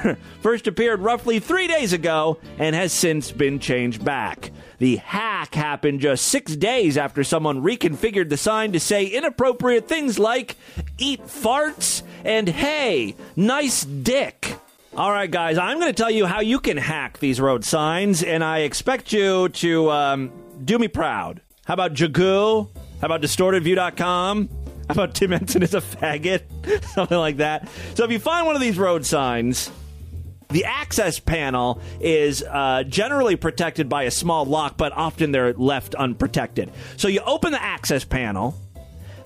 [0.40, 4.50] first appeared roughly three days ago and has since been changed back.
[4.78, 10.18] The hack happened just six days after someone reconfigured the sign to say inappropriate things
[10.18, 10.56] like,
[10.98, 14.56] eat farts and hey, nice dick.
[14.94, 18.22] All right, guys, I'm going to tell you how you can hack these road signs,
[18.22, 20.32] and I expect you to um,
[20.64, 21.40] do me proud.
[21.64, 22.68] How about Jagoo?
[23.00, 24.48] How about distortedview.com?
[24.88, 26.42] How about Tim Henson is a faggot?
[26.94, 27.68] Something like that.
[27.94, 29.70] So if you find one of these road signs,
[30.52, 35.94] the access panel is uh, generally protected by a small lock, but often they're left
[35.94, 36.70] unprotected.
[36.96, 38.54] So you open the access panel.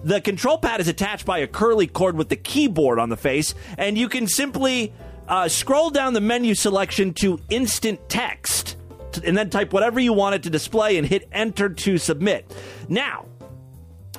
[0.02, 3.54] The control pad is attached by a curly cord with the keyboard on the face,
[3.76, 4.92] and you can simply
[5.28, 8.76] uh, scroll down the menu selection to instant text
[9.24, 12.54] and then type whatever you want it to display and hit enter to submit.
[12.88, 13.26] Now,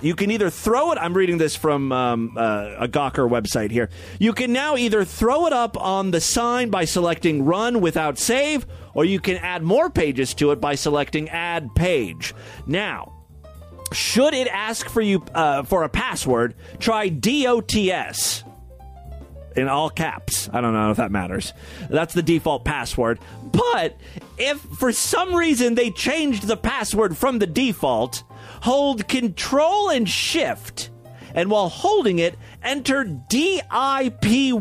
[0.01, 0.97] you can either throw it.
[0.97, 3.89] I'm reading this from um, uh, a Gawker website here.
[4.19, 8.65] You can now either throw it up on the sign by selecting run without save,
[8.93, 12.33] or you can add more pages to it by selecting add page.
[12.65, 13.13] Now,
[13.93, 18.43] should it ask for you uh, for a password, try DOTS
[19.55, 20.49] in all caps.
[20.53, 21.53] I don't know if that matters.
[21.89, 23.19] That's the default password.
[23.43, 23.97] But
[24.37, 28.23] if for some reason they changed the password from the default,
[28.61, 30.89] hold Control and Shift,
[31.33, 34.51] and while holding it, enter DIPY.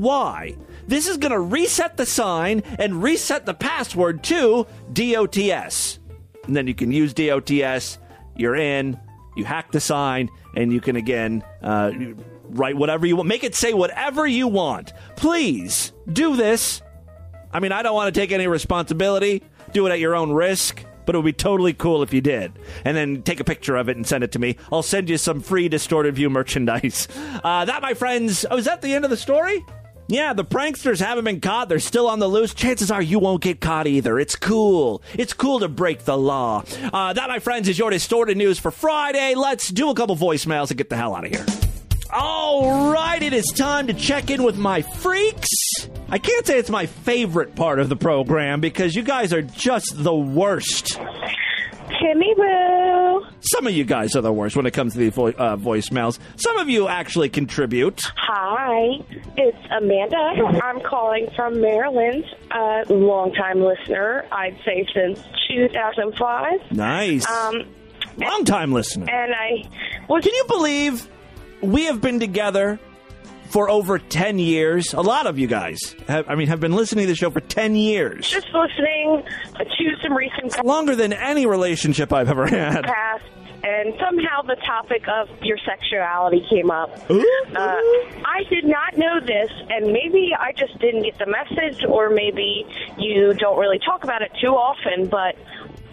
[0.86, 5.98] This is going to reset the sign and reset the password to DOTS.
[6.44, 7.98] And then you can use DOTS.
[8.36, 9.00] You're in.
[9.36, 11.92] You hack the sign, and you can again uh,
[12.44, 13.28] write whatever you want.
[13.28, 14.92] Make it say whatever you want.
[15.16, 16.80] Please do this.
[17.52, 19.42] I mean, I don't want to take any responsibility.
[19.72, 20.84] Do it at your own risk.
[21.06, 22.52] But it would be totally cool if you did.
[22.84, 24.56] And then take a picture of it and send it to me.
[24.70, 27.08] I'll send you some free Distorted View merchandise.
[27.46, 29.64] Uh, that, my friends, oh, is that the end of the story?
[30.08, 31.68] Yeah, the pranksters haven't been caught.
[31.68, 32.54] They're still on the loose.
[32.54, 34.18] Chances are you won't get caught either.
[34.18, 35.02] It's cool.
[35.14, 36.64] It's cool to break the law.
[36.92, 39.34] Uh, that, my friends, is your distorted news for Friday.
[39.34, 41.44] Let's do a couple voicemails and get the hell out of here.
[42.12, 45.48] All right, it is time to check in with my freaks.
[46.08, 49.92] I can't say it's my favorite part of the program because you guys are just
[49.96, 50.98] the worst.
[52.00, 53.26] Timmy Boo.
[53.40, 56.18] Some of you guys are the worst when it comes to the vo- uh, voicemails.
[56.36, 58.00] Some of you actually contribute.
[58.16, 59.00] Hi,
[59.36, 60.16] it's Amanda.
[60.62, 62.24] I'm calling from Maryland.
[62.52, 66.72] A longtime listener, I'd say since 2005.
[66.72, 67.28] Nice.
[67.28, 67.64] Um,
[68.18, 69.06] Long time listener.
[69.10, 69.68] and I
[70.08, 70.24] was.
[70.24, 71.08] Can you believe
[71.62, 72.78] we have been together
[73.50, 74.92] for over 10 years?
[74.94, 77.40] A lot of you guys, have, I mean, have been listening to the show for
[77.40, 78.28] 10 years.
[78.28, 79.22] just listening
[79.56, 82.84] to some recent Longer than any relationship I've ever had.
[82.84, 83.24] past,
[83.62, 86.90] and somehow the topic of your sexuality came up.
[87.10, 87.14] Uh,
[87.56, 92.66] I did not know this, and maybe I just didn't get the message, or maybe
[92.98, 95.36] you don't really talk about it too often, but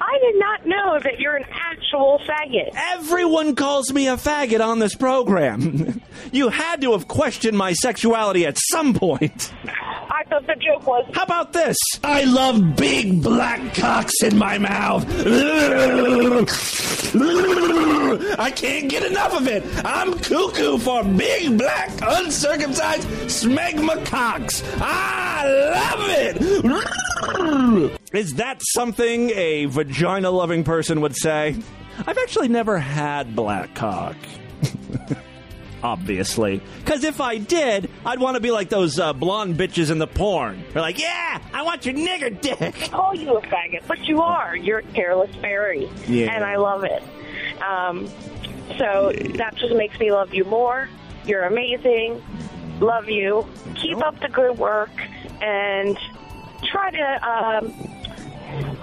[0.02, 2.72] I did not know that you're an actual faggot.
[2.94, 6.02] Everyone calls me a faggot on this program.
[6.32, 9.54] you had to have questioned my sexuality at some point.
[9.66, 11.10] I thought the joke was.
[11.14, 11.78] How about this?
[12.04, 15.06] I love big black cocks in my mouth.
[18.39, 19.64] I can't get enough of it.
[19.86, 24.64] I'm cuckoo for big black uncircumcised smegma cocks.
[24.78, 28.00] I love it.
[28.14, 31.55] Is that something a vagina loving person would say?
[32.05, 34.16] I've actually never had black cock.
[35.84, 36.61] Obviously.
[36.80, 40.05] Because if I did, I'd want to be like those uh, blonde bitches in the
[40.07, 40.64] porn.
[40.72, 42.76] They're like, yeah, I want your nigger dick.
[42.91, 44.55] call you a faggot, but you are.
[44.55, 45.89] You're a careless fairy.
[46.07, 46.34] Yeah.
[46.36, 47.03] And I love it.
[47.64, 48.07] Um,
[48.78, 50.88] so that just makes me love you more.
[51.26, 52.24] You're amazing.
[52.80, 53.47] Love you.
[53.76, 54.91] Keep up the good work
[55.41, 55.97] and
[56.72, 57.28] try to.
[57.28, 57.93] Um,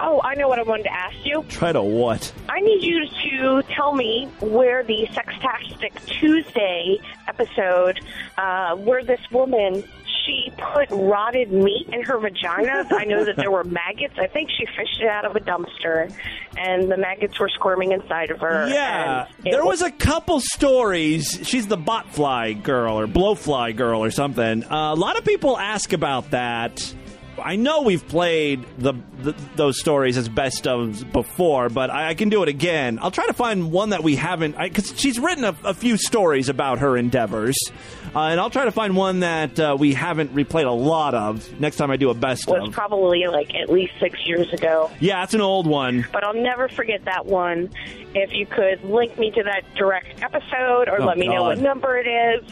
[0.00, 1.44] oh, I know what I wanted to ask you.
[1.48, 2.32] Try to what?
[2.48, 6.98] I need you to tell me where the Sextastic Tuesday
[7.28, 8.00] episode,
[8.38, 9.84] uh, where this woman
[10.26, 12.86] she put rotted meat in her vagina.
[12.90, 14.14] I know that there were maggots.
[14.18, 16.12] I think she fished it out of a dumpster,
[16.56, 18.68] and the maggots were squirming inside of her.
[18.68, 21.40] Yeah, there was a couple stories.
[21.42, 24.64] She's the botfly girl or blowfly girl or something.
[24.64, 26.94] Uh, a lot of people ask about that.
[27.40, 32.14] I know we've played the, the those stories as best of before, but I, I
[32.14, 32.98] can do it again.
[33.00, 36.48] I'll try to find one that we haven't because she's written a, a few stories
[36.48, 37.56] about her endeavors,
[38.14, 41.60] uh, and I'll try to find one that uh, we haven't replayed a lot of
[41.60, 42.74] next time I do a best was of.
[42.74, 44.90] probably like at least six years ago.
[45.00, 46.06] Yeah, it's an old one.
[46.12, 47.70] But I'll never forget that one.
[48.14, 51.58] If you could link me to that direct episode or Oh, let me know what
[51.58, 52.50] number it is,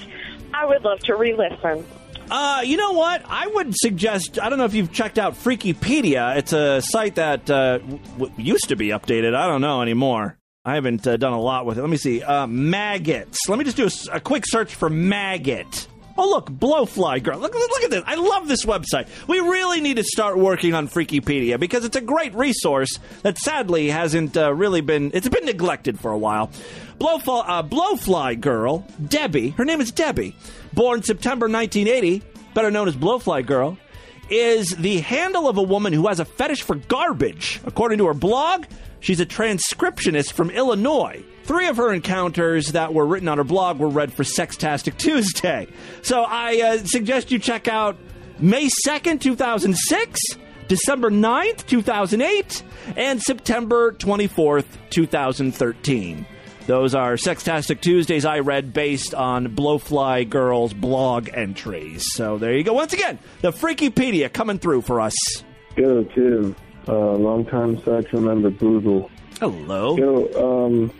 [0.54, 1.84] I would love to re-listen.
[2.30, 3.22] Uh, you know what?
[3.26, 4.38] I would suggest.
[4.40, 6.36] I don't know if you've checked out Freakypedia.
[6.36, 7.78] It's a site that uh,
[8.18, 9.34] w- used to be updated.
[9.34, 10.36] I don't know anymore.
[10.64, 11.80] I haven't uh, done a lot with it.
[11.80, 12.22] Let me see.
[12.22, 13.48] Uh, maggots.
[13.48, 15.86] Let me just do a quick search for maggot.
[16.20, 17.38] Oh, look, blowfly girl.
[17.38, 18.02] Look, look at this.
[18.04, 19.06] I love this website.
[19.28, 22.90] We really need to start working on Freakypedia because it's a great resource
[23.22, 25.12] that sadly hasn't uh, really been.
[25.14, 26.50] It's been neglected for a while.
[26.98, 29.50] Blowfly, uh, blowfly girl, Debbie.
[29.50, 30.34] Her name is Debbie.
[30.72, 33.78] Born September 1980, better known as Blowfly Girl,
[34.28, 37.60] is the handle of a woman who has a fetish for garbage.
[37.64, 38.66] According to her blog,
[38.98, 41.22] she's a transcriptionist from Illinois.
[41.48, 45.66] Three of her encounters that were written on her blog were read for Sextastic Tuesday.
[46.02, 47.96] So I uh, suggest you check out
[48.38, 50.20] May 2nd, 2006,
[50.68, 52.62] December 9th, 2008,
[52.98, 56.26] and September 24th, 2013.
[56.66, 62.04] Those are Sextastic Tuesdays I read based on Blowfly Girl's blog entries.
[62.12, 62.74] So there you go.
[62.74, 65.14] Once again, the Freakypedia coming through for us.
[65.78, 66.54] Yo, Tim.
[66.86, 69.08] Uh, long time sexual member Boozle.
[69.40, 69.96] Hello.
[69.96, 70.92] Yo, um,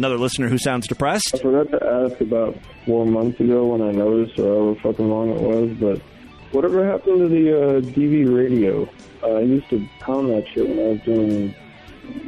[0.00, 1.34] Another listener who sounds depressed.
[1.34, 5.28] I forgot to ask about four months ago when I noticed, or however fucking long
[5.28, 6.00] it was, but
[6.52, 8.88] whatever happened to the uh, DV radio?
[9.22, 11.54] Uh, I used to pound that shit when I was doing,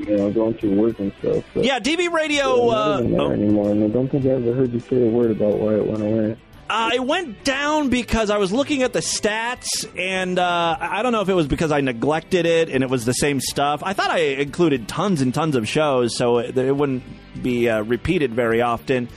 [0.06, 1.44] you know, going through work and stuff.
[1.54, 2.66] Yeah, DV Radio.
[2.66, 3.30] not Uh, oh.
[3.30, 5.86] anymore, and I don't think I ever heard you say a word about why it
[5.86, 6.36] went away.
[6.74, 11.20] I went down because I was looking at the stats, and uh, I don't know
[11.20, 13.82] if it was because I neglected it and it was the same stuff.
[13.84, 17.02] I thought I included tons and tons of shows, so it, it wouldn't
[17.42, 19.10] be uh, repeated very often.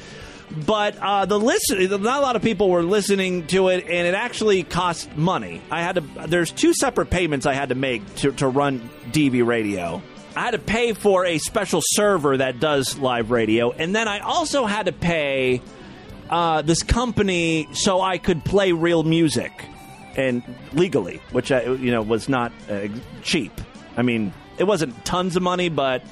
[0.65, 4.15] But uh, the listen, not a lot of people were listening to it, and it
[4.15, 5.61] actually cost money.
[5.71, 6.01] I had to.
[6.27, 10.01] There's two separate payments I had to make to, to run DV Radio.
[10.35, 14.19] I had to pay for a special server that does live radio, and then I
[14.19, 15.61] also had to pay
[16.29, 19.65] uh, this company so I could play real music
[20.15, 22.87] and legally, which I, you know was not uh,
[23.21, 23.51] cheap.
[23.97, 26.03] I mean, it wasn't tons of money, but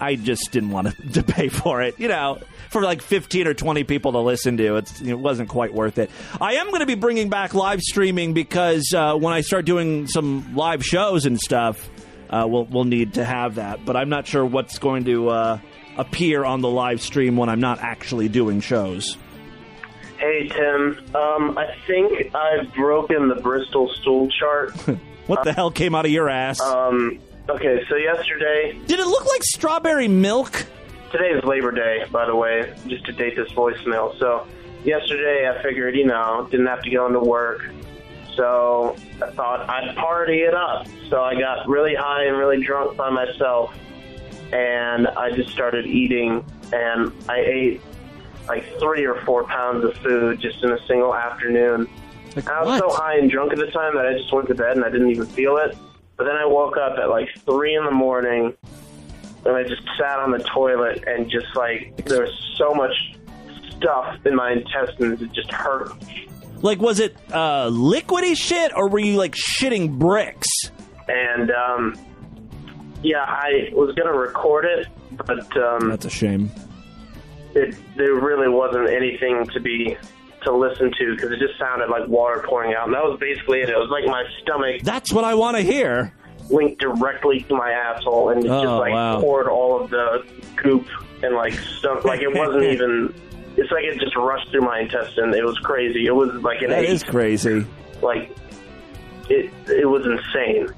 [0.00, 1.98] I just didn't want to, pay for it.
[1.98, 2.38] You know,
[2.70, 6.10] for like fifteen or twenty people to listen to, it wasn't quite worth it.
[6.40, 10.06] I am going to be bringing back live streaming because uh, when I start doing
[10.06, 11.88] some live shows and stuff,
[12.30, 13.84] uh, we'll we'll need to have that.
[13.84, 15.58] But I'm not sure what's going to uh,
[15.96, 19.16] appear on the live stream when I'm not actually doing shows.
[20.18, 24.74] Hey Tim, um, I think I've broken the Bristol stool chart.
[25.26, 26.60] What the hell came out of your ass?
[26.60, 30.64] Um, okay, so yesterday, Did it look like strawberry milk?
[31.10, 34.16] today is Labor Day, by the way, just to date this voicemail.
[34.20, 34.46] So
[34.84, 37.68] yesterday, I figured, you know, didn't have to go into work,
[38.36, 40.86] so I thought I'd party it up.
[41.10, 43.74] So I got really high and really drunk by myself,
[44.52, 47.80] and I just started eating, and I ate
[48.48, 51.88] like three or four pounds of food just in a single afternoon.
[52.46, 54.76] I was so high and drunk at the time that I just went to bed
[54.76, 55.76] and I didn't even feel it.
[56.16, 58.54] But then I woke up at like three in the morning
[59.44, 62.92] and I just sat on the toilet and just like there was so much
[63.76, 65.92] stuff in my intestines it just hurt.
[66.62, 70.48] Like, was it uh, liquidy shit, or were you like shitting bricks?
[71.06, 71.98] And um,
[73.02, 76.50] yeah, I was gonna record it, but um, That's a shame.
[77.56, 79.96] It there really wasn't anything to be
[80.44, 83.60] to listen to because it just sounded like water pouring out, and that was basically
[83.60, 83.68] it.
[83.70, 84.82] It was like my stomach.
[84.82, 86.12] That's what I want to hear.
[86.50, 89.20] linked directly to my asshole and it just Oh, like wow.
[89.20, 90.24] poured all of the
[90.62, 90.86] goop
[91.24, 92.04] and like stuff.
[92.04, 93.12] Like it wasn't even.
[93.56, 95.34] It's like it just rushed through my intestine.
[95.34, 96.06] It was crazy.
[96.06, 96.90] It was like an That eight.
[96.90, 97.66] is crazy.
[98.02, 98.30] Like
[99.30, 99.50] it.
[99.66, 100.68] It was insane.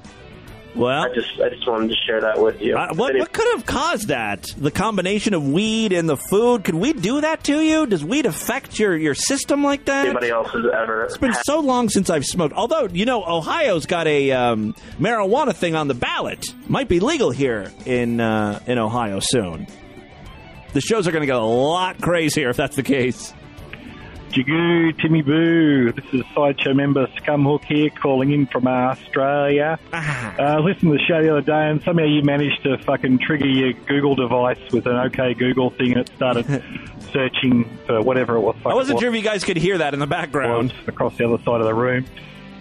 [0.78, 2.76] Well, I just I just wanted to share that with you.
[2.76, 4.46] Uh, what, what could have caused that?
[4.56, 6.62] The combination of weed and the food.
[6.62, 7.86] Could weed do that to you?
[7.86, 10.06] Does weed affect your, your system like that?
[10.06, 11.04] anybody else has ever.
[11.04, 12.54] It's been so long since I've smoked.
[12.54, 16.46] Although, you know, Ohio's got a um, marijuana thing on the ballot.
[16.68, 19.66] Might be legal here in uh, in Ohio soon.
[20.74, 23.34] The shows are going to get a lot crazier if that's the case.
[24.30, 25.92] Jigoo, Timmy Boo.
[25.92, 29.78] This is Sideshow member Scumhook here calling in from Australia.
[29.92, 29.96] Uh,
[30.38, 33.46] I listened to the show the other day and somehow you managed to fucking trigger
[33.46, 36.44] your Google device with an OK Google thing and it started
[37.12, 38.56] searching for whatever it was.
[38.66, 40.74] I wasn't sure if you guys could hear that in the background.
[40.86, 42.04] across the other side of the room.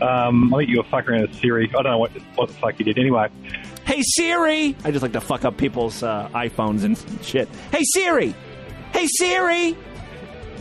[0.01, 1.67] Um, I think you were fucking around with Siri.
[1.69, 2.97] I don't know what, what the fuck you did.
[2.97, 3.29] Anyway,
[3.85, 4.75] Hey Siri!
[4.83, 7.49] I just like to fuck up people's uh, iPhones and shit.
[7.71, 8.33] Hey Siri!
[8.93, 9.75] Hey Siri!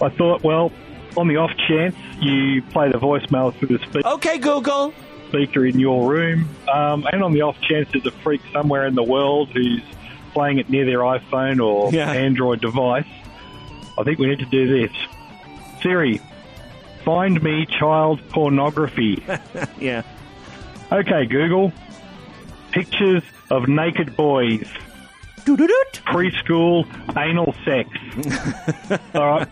[0.02, 0.72] I thought, well,
[1.16, 4.06] on the off chance you play the voicemail through the speaker.
[4.08, 4.92] Okay, Google.
[5.28, 8.94] Speaker in your room, um, and on the off chance there's a freak somewhere in
[8.94, 9.82] the world who's
[10.32, 12.10] playing it near their iPhone or Yeah.
[12.12, 13.06] Android device,
[13.98, 14.96] I think we need to do this.
[15.82, 16.20] Siri,
[17.04, 19.24] find me child pornography.
[19.80, 20.02] yeah.
[20.92, 21.72] Okay, Google.
[22.70, 24.68] Pictures of naked boys.
[25.44, 26.86] Preschool
[27.16, 27.88] anal sex.
[29.14, 29.48] All right.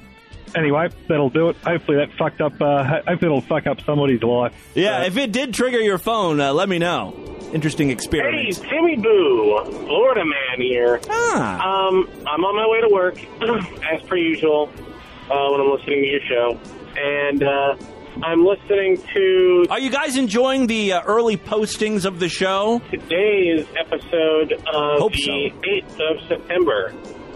[0.56, 1.56] Anyway, that'll do it.
[1.64, 2.60] Hopefully that fucked up.
[2.60, 4.52] Uh, hopefully it'll fuck up somebody's life.
[4.74, 7.12] Yeah, if it did trigger your phone, uh, let me know.
[7.52, 8.58] Interesting experience.
[8.58, 8.68] Hey.
[8.68, 11.00] Timmy Boo, Florida man here.
[11.08, 11.86] Ah.
[11.88, 13.18] Um, I'm on my way to work,
[13.92, 14.70] as per usual,
[15.30, 16.60] uh, when I'm listening to your show.
[16.96, 17.76] And uh,
[18.24, 22.80] I'm listening to Are you guys enjoying the uh, early postings of the show?
[22.90, 26.00] today's episode of Hope the so.
[26.02, 26.90] 8th of September,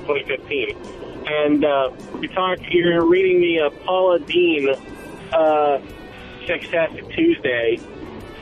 [0.07, 0.98] 2015.
[1.31, 4.71] And uh, we talked, you're reading the uh, Paula Deen
[5.33, 5.81] uh,
[6.47, 7.79] Sextastic Tuesday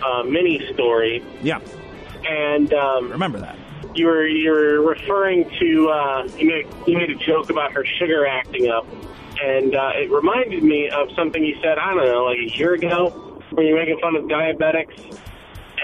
[0.05, 1.25] uh, mini story.
[1.43, 1.61] Yeah.
[2.29, 3.57] And um, remember that
[3.95, 7.85] you were you were referring to uh, you made you made a joke about her
[7.99, 8.87] sugar acting up,
[9.43, 12.75] and uh, it reminded me of something you said I don't know like a year
[12.75, 15.19] ago when you're making fun of diabetics,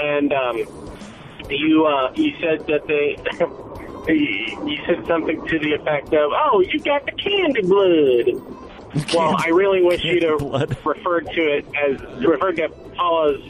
[0.00, 0.56] and um,
[1.48, 3.16] you uh, you said that they.
[4.08, 8.42] You said something to the effect of, "Oh, you got the candy blood."
[9.14, 10.40] well, I really wish you'd have
[10.84, 13.40] referred to it as referred to Paula's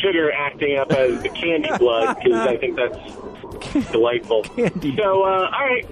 [0.00, 4.44] sugar acting up as the candy blood because I think that's delightful.
[4.44, 5.86] So, uh, all right,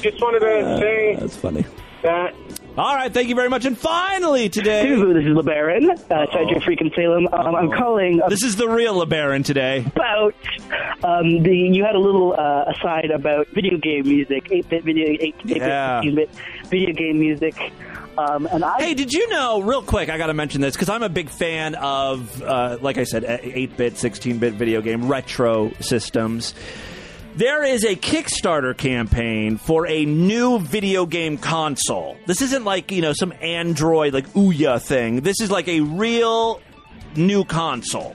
[0.00, 1.64] just wanted to say that's funny.
[2.02, 2.34] that
[2.76, 3.64] All right, thank you very much.
[3.64, 4.84] And finally today.
[4.90, 7.26] This is LeBaron, uh, Sergeant Freakin' Salem.
[7.32, 9.78] Um, I'm calling This is the real LeBaron today.
[9.86, 10.34] about
[11.02, 11.56] um, the.
[11.56, 16.02] You had a little uh, aside about video game music, 8-bit video, 8-bit, Yeah.
[16.02, 16.30] 16-bit
[16.66, 17.54] video game music.
[18.18, 20.90] Um, and I, Hey, did you know, real quick, I got to mention this because
[20.90, 25.08] I'm a big fan of, uh, like I said, 8 bit, 16 bit video game
[25.08, 26.52] retro systems.
[27.36, 32.16] There is a Kickstarter campaign for a new video game console.
[32.24, 35.20] This isn't like, you know, some Android, like Ouya thing.
[35.20, 36.62] This is like a real
[37.14, 38.14] new console.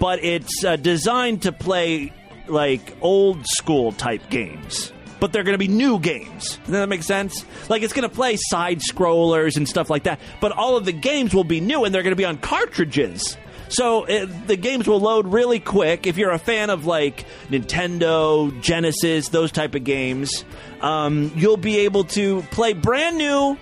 [0.00, 2.12] But it's uh, designed to play
[2.48, 4.92] like old school type games.
[5.20, 6.56] But they're going to be new games.
[6.64, 7.44] Does that make sense?
[7.68, 10.18] Like it's going to play side scrollers and stuff like that.
[10.40, 13.36] But all of the games will be new and they're going to be on cartridges.
[13.68, 16.06] So uh the games will load really quick.
[16.06, 20.44] If you're a fan of like Nintendo, Genesis, those type of games,
[20.80, 23.56] um, you'll be able to play brand new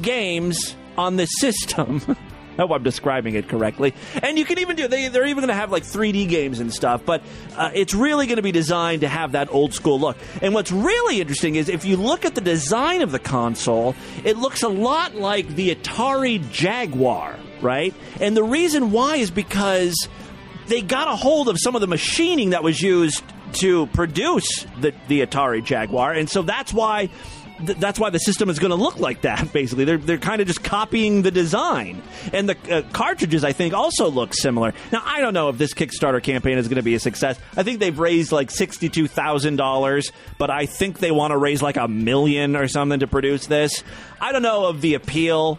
[0.00, 2.16] games on the system.
[2.58, 3.94] I hope I'm describing it correctly.
[4.22, 6.72] And you can even do they they're even going to have like 3D games and
[6.72, 7.22] stuff, but
[7.56, 10.18] uh, it's really going to be designed to have that old school look.
[10.42, 13.94] And what's really interesting is if you look at the design of the console,
[14.24, 17.94] it looks a lot like the Atari Jaguar, right?
[18.20, 20.08] And the reason why is because
[20.66, 23.22] they got a hold of some of the machining that was used
[23.54, 27.10] to produce the, the Atari Jaguar, and so that's why
[27.66, 29.52] th- that's why the system is going to look like that.
[29.52, 32.02] Basically, they're they're kind of just copying the design,
[32.32, 34.72] and the uh, cartridges I think also look similar.
[34.92, 37.38] Now I don't know if this Kickstarter campaign is going to be a success.
[37.56, 41.36] I think they've raised like sixty two thousand dollars, but I think they want to
[41.36, 43.82] raise like a million or something to produce this.
[44.20, 45.58] I don't know of the appeal.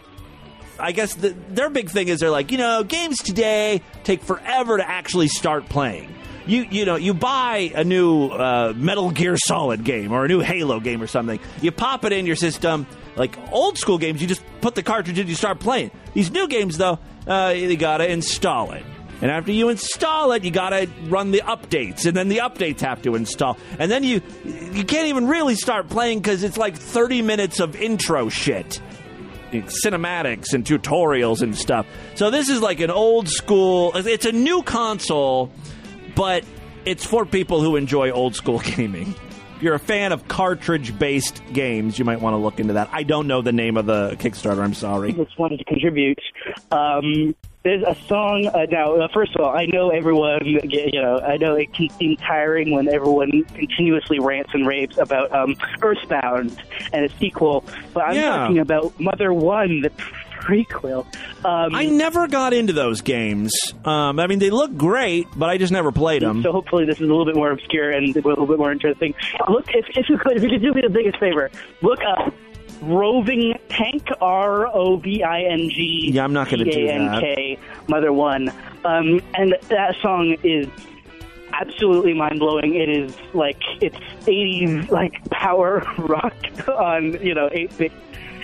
[0.78, 4.76] I guess the, their big thing is they're like, you know, games today take forever
[4.78, 6.14] to actually start playing.
[6.46, 10.40] You you know, you buy a new uh, Metal Gear Solid game or a new
[10.40, 11.38] Halo game or something.
[11.60, 12.86] You pop it in your system.
[13.14, 15.90] Like old school games, you just put the cartridge in, you start playing.
[16.14, 18.84] These new games, though, uh, you gotta install it.
[19.22, 22.80] And after you install it, you got to run the updates, and then the updates
[22.80, 23.56] have to install.
[23.78, 27.76] And then you you can't even really start playing because it's like 30 minutes of
[27.76, 28.80] intro shit.
[29.60, 31.86] Cinematics and tutorials and stuff.
[32.14, 33.92] So this is like an old school.
[33.94, 35.52] It's a new console,
[36.14, 36.44] but
[36.84, 39.14] it's for people who enjoy old school gaming.
[39.56, 42.88] If you're a fan of cartridge based games, you might want to look into that.
[42.92, 44.58] I don't know the name of the Kickstarter.
[44.58, 45.12] I'm sorry.
[45.12, 46.18] just wanted to contribute.
[46.72, 48.94] Um, there's a song uh, now.
[48.96, 50.40] Uh, first of all, I know everyone.
[50.44, 55.32] You know, I know it can seem tiring when everyone continuously rants and raves about
[55.32, 56.60] um, Earthbound
[56.92, 58.30] and its sequel, but I'm Yeah.
[58.36, 59.90] talking about Mother One, the
[60.40, 61.06] prequel.
[61.44, 63.52] Um, I never got into those games.
[63.84, 66.42] Um, I mean, they look great, but I just never played them.
[66.42, 69.14] So hopefully this is a little bit more obscure and a little bit more interesting.
[69.48, 71.48] Look, if, if you could, if you could do me the biggest favor,
[71.80, 72.34] look up
[72.82, 76.10] Roving Tank, R O V I N G.
[76.12, 77.58] Yeah, I'm not gonna do T-A-N-K,
[77.88, 78.48] Mother One.
[78.84, 80.66] Um, and that song is
[81.52, 82.74] absolutely mind blowing.
[82.74, 86.34] It is like it's 80s like power rock
[86.68, 87.92] on you know 8 bit.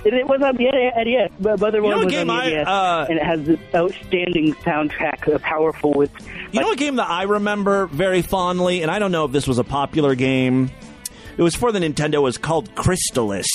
[0.05, 2.51] It, was on the NES, but Mother You know One was game on the I,
[2.51, 6.13] NES, uh, and it has this outstanding soundtrack, uh, powerful with
[6.53, 9.49] You know a game that I remember very fondly, and I don't know if this
[9.49, 10.71] was a popular game.
[11.37, 12.15] It was for the Nintendo.
[12.15, 13.47] It was called Crystalis.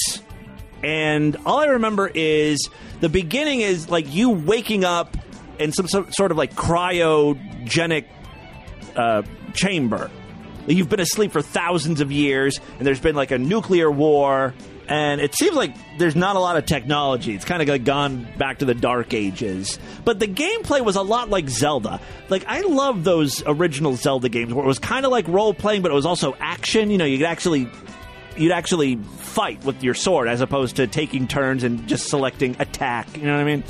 [0.83, 2.69] And all I remember is
[2.99, 5.15] the beginning is like you waking up
[5.59, 8.05] in some so- sort of like cryogenic
[8.95, 9.23] uh,
[9.53, 10.11] chamber.
[10.67, 14.53] You've been asleep for thousands of years, and there's been like a nuclear war,
[14.87, 17.35] and it seems like there's not a lot of technology.
[17.35, 19.77] It's kind of like gone back to the dark ages.
[20.05, 21.99] But the gameplay was a lot like Zelda.
[22.29, 25.81] Like I love those original Zelda games where it was kind of like role playing,
[25.81, 26.89] but it was also action.
[26.91, 27.69] You know, you could actually
[28.37, 33.15] you'd actually fight with your sword as opposed to taking turns and just selecting attack.
[33.17, 33.63] You know what I mean?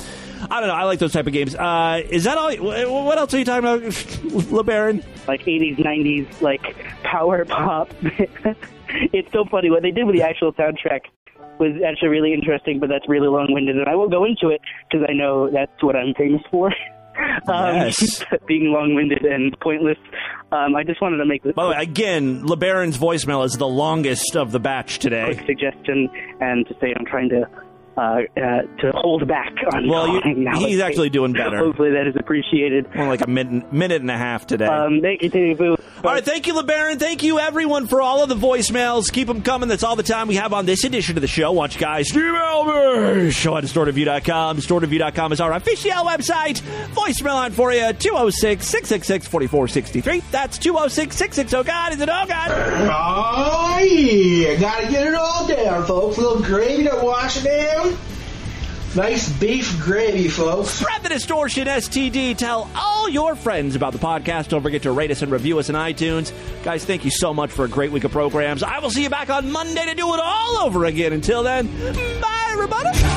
[0.50, 0.74] I don't know.
[0.74, 1.54] I like those type of games.
[1.54, 2.54] Uh, is that all?
[2.56, 5.04] What else are you talking about, LeBaron?
[5.26, 7.90] like 80s, 90s, like power pop.
[8.02, 11.00] it's so funny what they did with the actual soundtrack
[11.58, 14.60] was actually really interesting, but that's really long-winded, and I won't go into it
[14.90, 16.72] because I know that's what I'm famous for.
[17.16, 18.24] Um, Yes.
[18.46, 19.98] being long-winded and pointless.
[20.52, 23.66] Um, I just wanted to make this By the way, again, LeBaron's voicemail is the
[23.66, 25.34] longest of the batch today.
[25.34, 26.08] quick suggestion
[26.40, 27.48] and to say I'm trying to
[27.96, 29.88] uh, uh, to hold back on.
[29.88, 31.58] Well, you, he's actually doing better.
[31.58, 32.92] Hopefully that is appreciated.
[32.94, 34.66] More like a minute, minute and a half today.
[34.66, 35.76] Um, thank you, Boo.
[36.04, 36.98] All right, thank you, LeBaron.
[36.98, 39.10] Thank you, everyone, for all of the voicemails.
[39.10, 39.70] Keep them coming.
[39.70, 41.50] That's all the time we have on this edition of the show.
[41.52, 43.30] Watch guys email me.
[43.30, 44.58] Show at distortedview.com.
[44.58, 46.60] Distortedview.com is our official website.
[46.92, 50.20] Voicemail on for you, 206 666 4463.
[50.30, 51.56] That's 206 660.
[51.56, 51.94] Oh, God.
[51.94, 52.50] Is it oh, God?
[52.52, 56.18] Oh yeah, gotta get it all down, folks.
[56.18, 57.96] A little gravy to wash it down.
[58.94, 60.70] Nice beef gravy, folks.
[60.70, 62.36] Spread the distortion, STD.
[62.36, 64.48] Tell all your friends about the podcast.
[64.48, 66.32] Don't forget to rate us and review us on iTunes.
[66.62, 68.62] Guys, thank you so much for a great week of programs.
[68.62, 71.12] I will see you back on Monday to do it all over again.
[71.12, 71.66] Until then,
[72.20, 73.13] bye, everybody.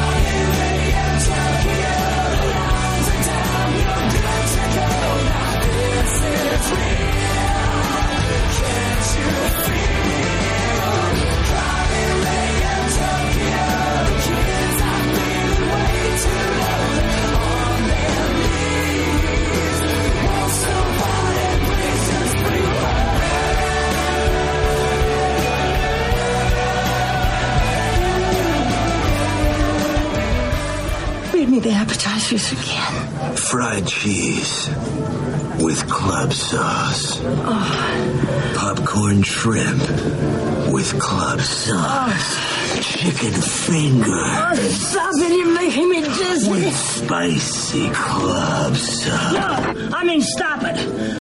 [31.57, 33.35] Me the appetizers again.
[33.35, 34.69] Fried cheese
[35.59, 37.19] with club sauce.
[37.23, 38.53] Oh.
[38.55, 39.81] Popcorn shrimp
[40.71, 41.75] with club sauce.
[41.79, 42.79] Oh.
[42.81, 45.37] Chicken finger Oh, stop it!
[45.37, 46.51] You're making me dizzy.
[46.51, 49.33] with spicy club sauce.
[49.33, 51.16] No, I mean stop it.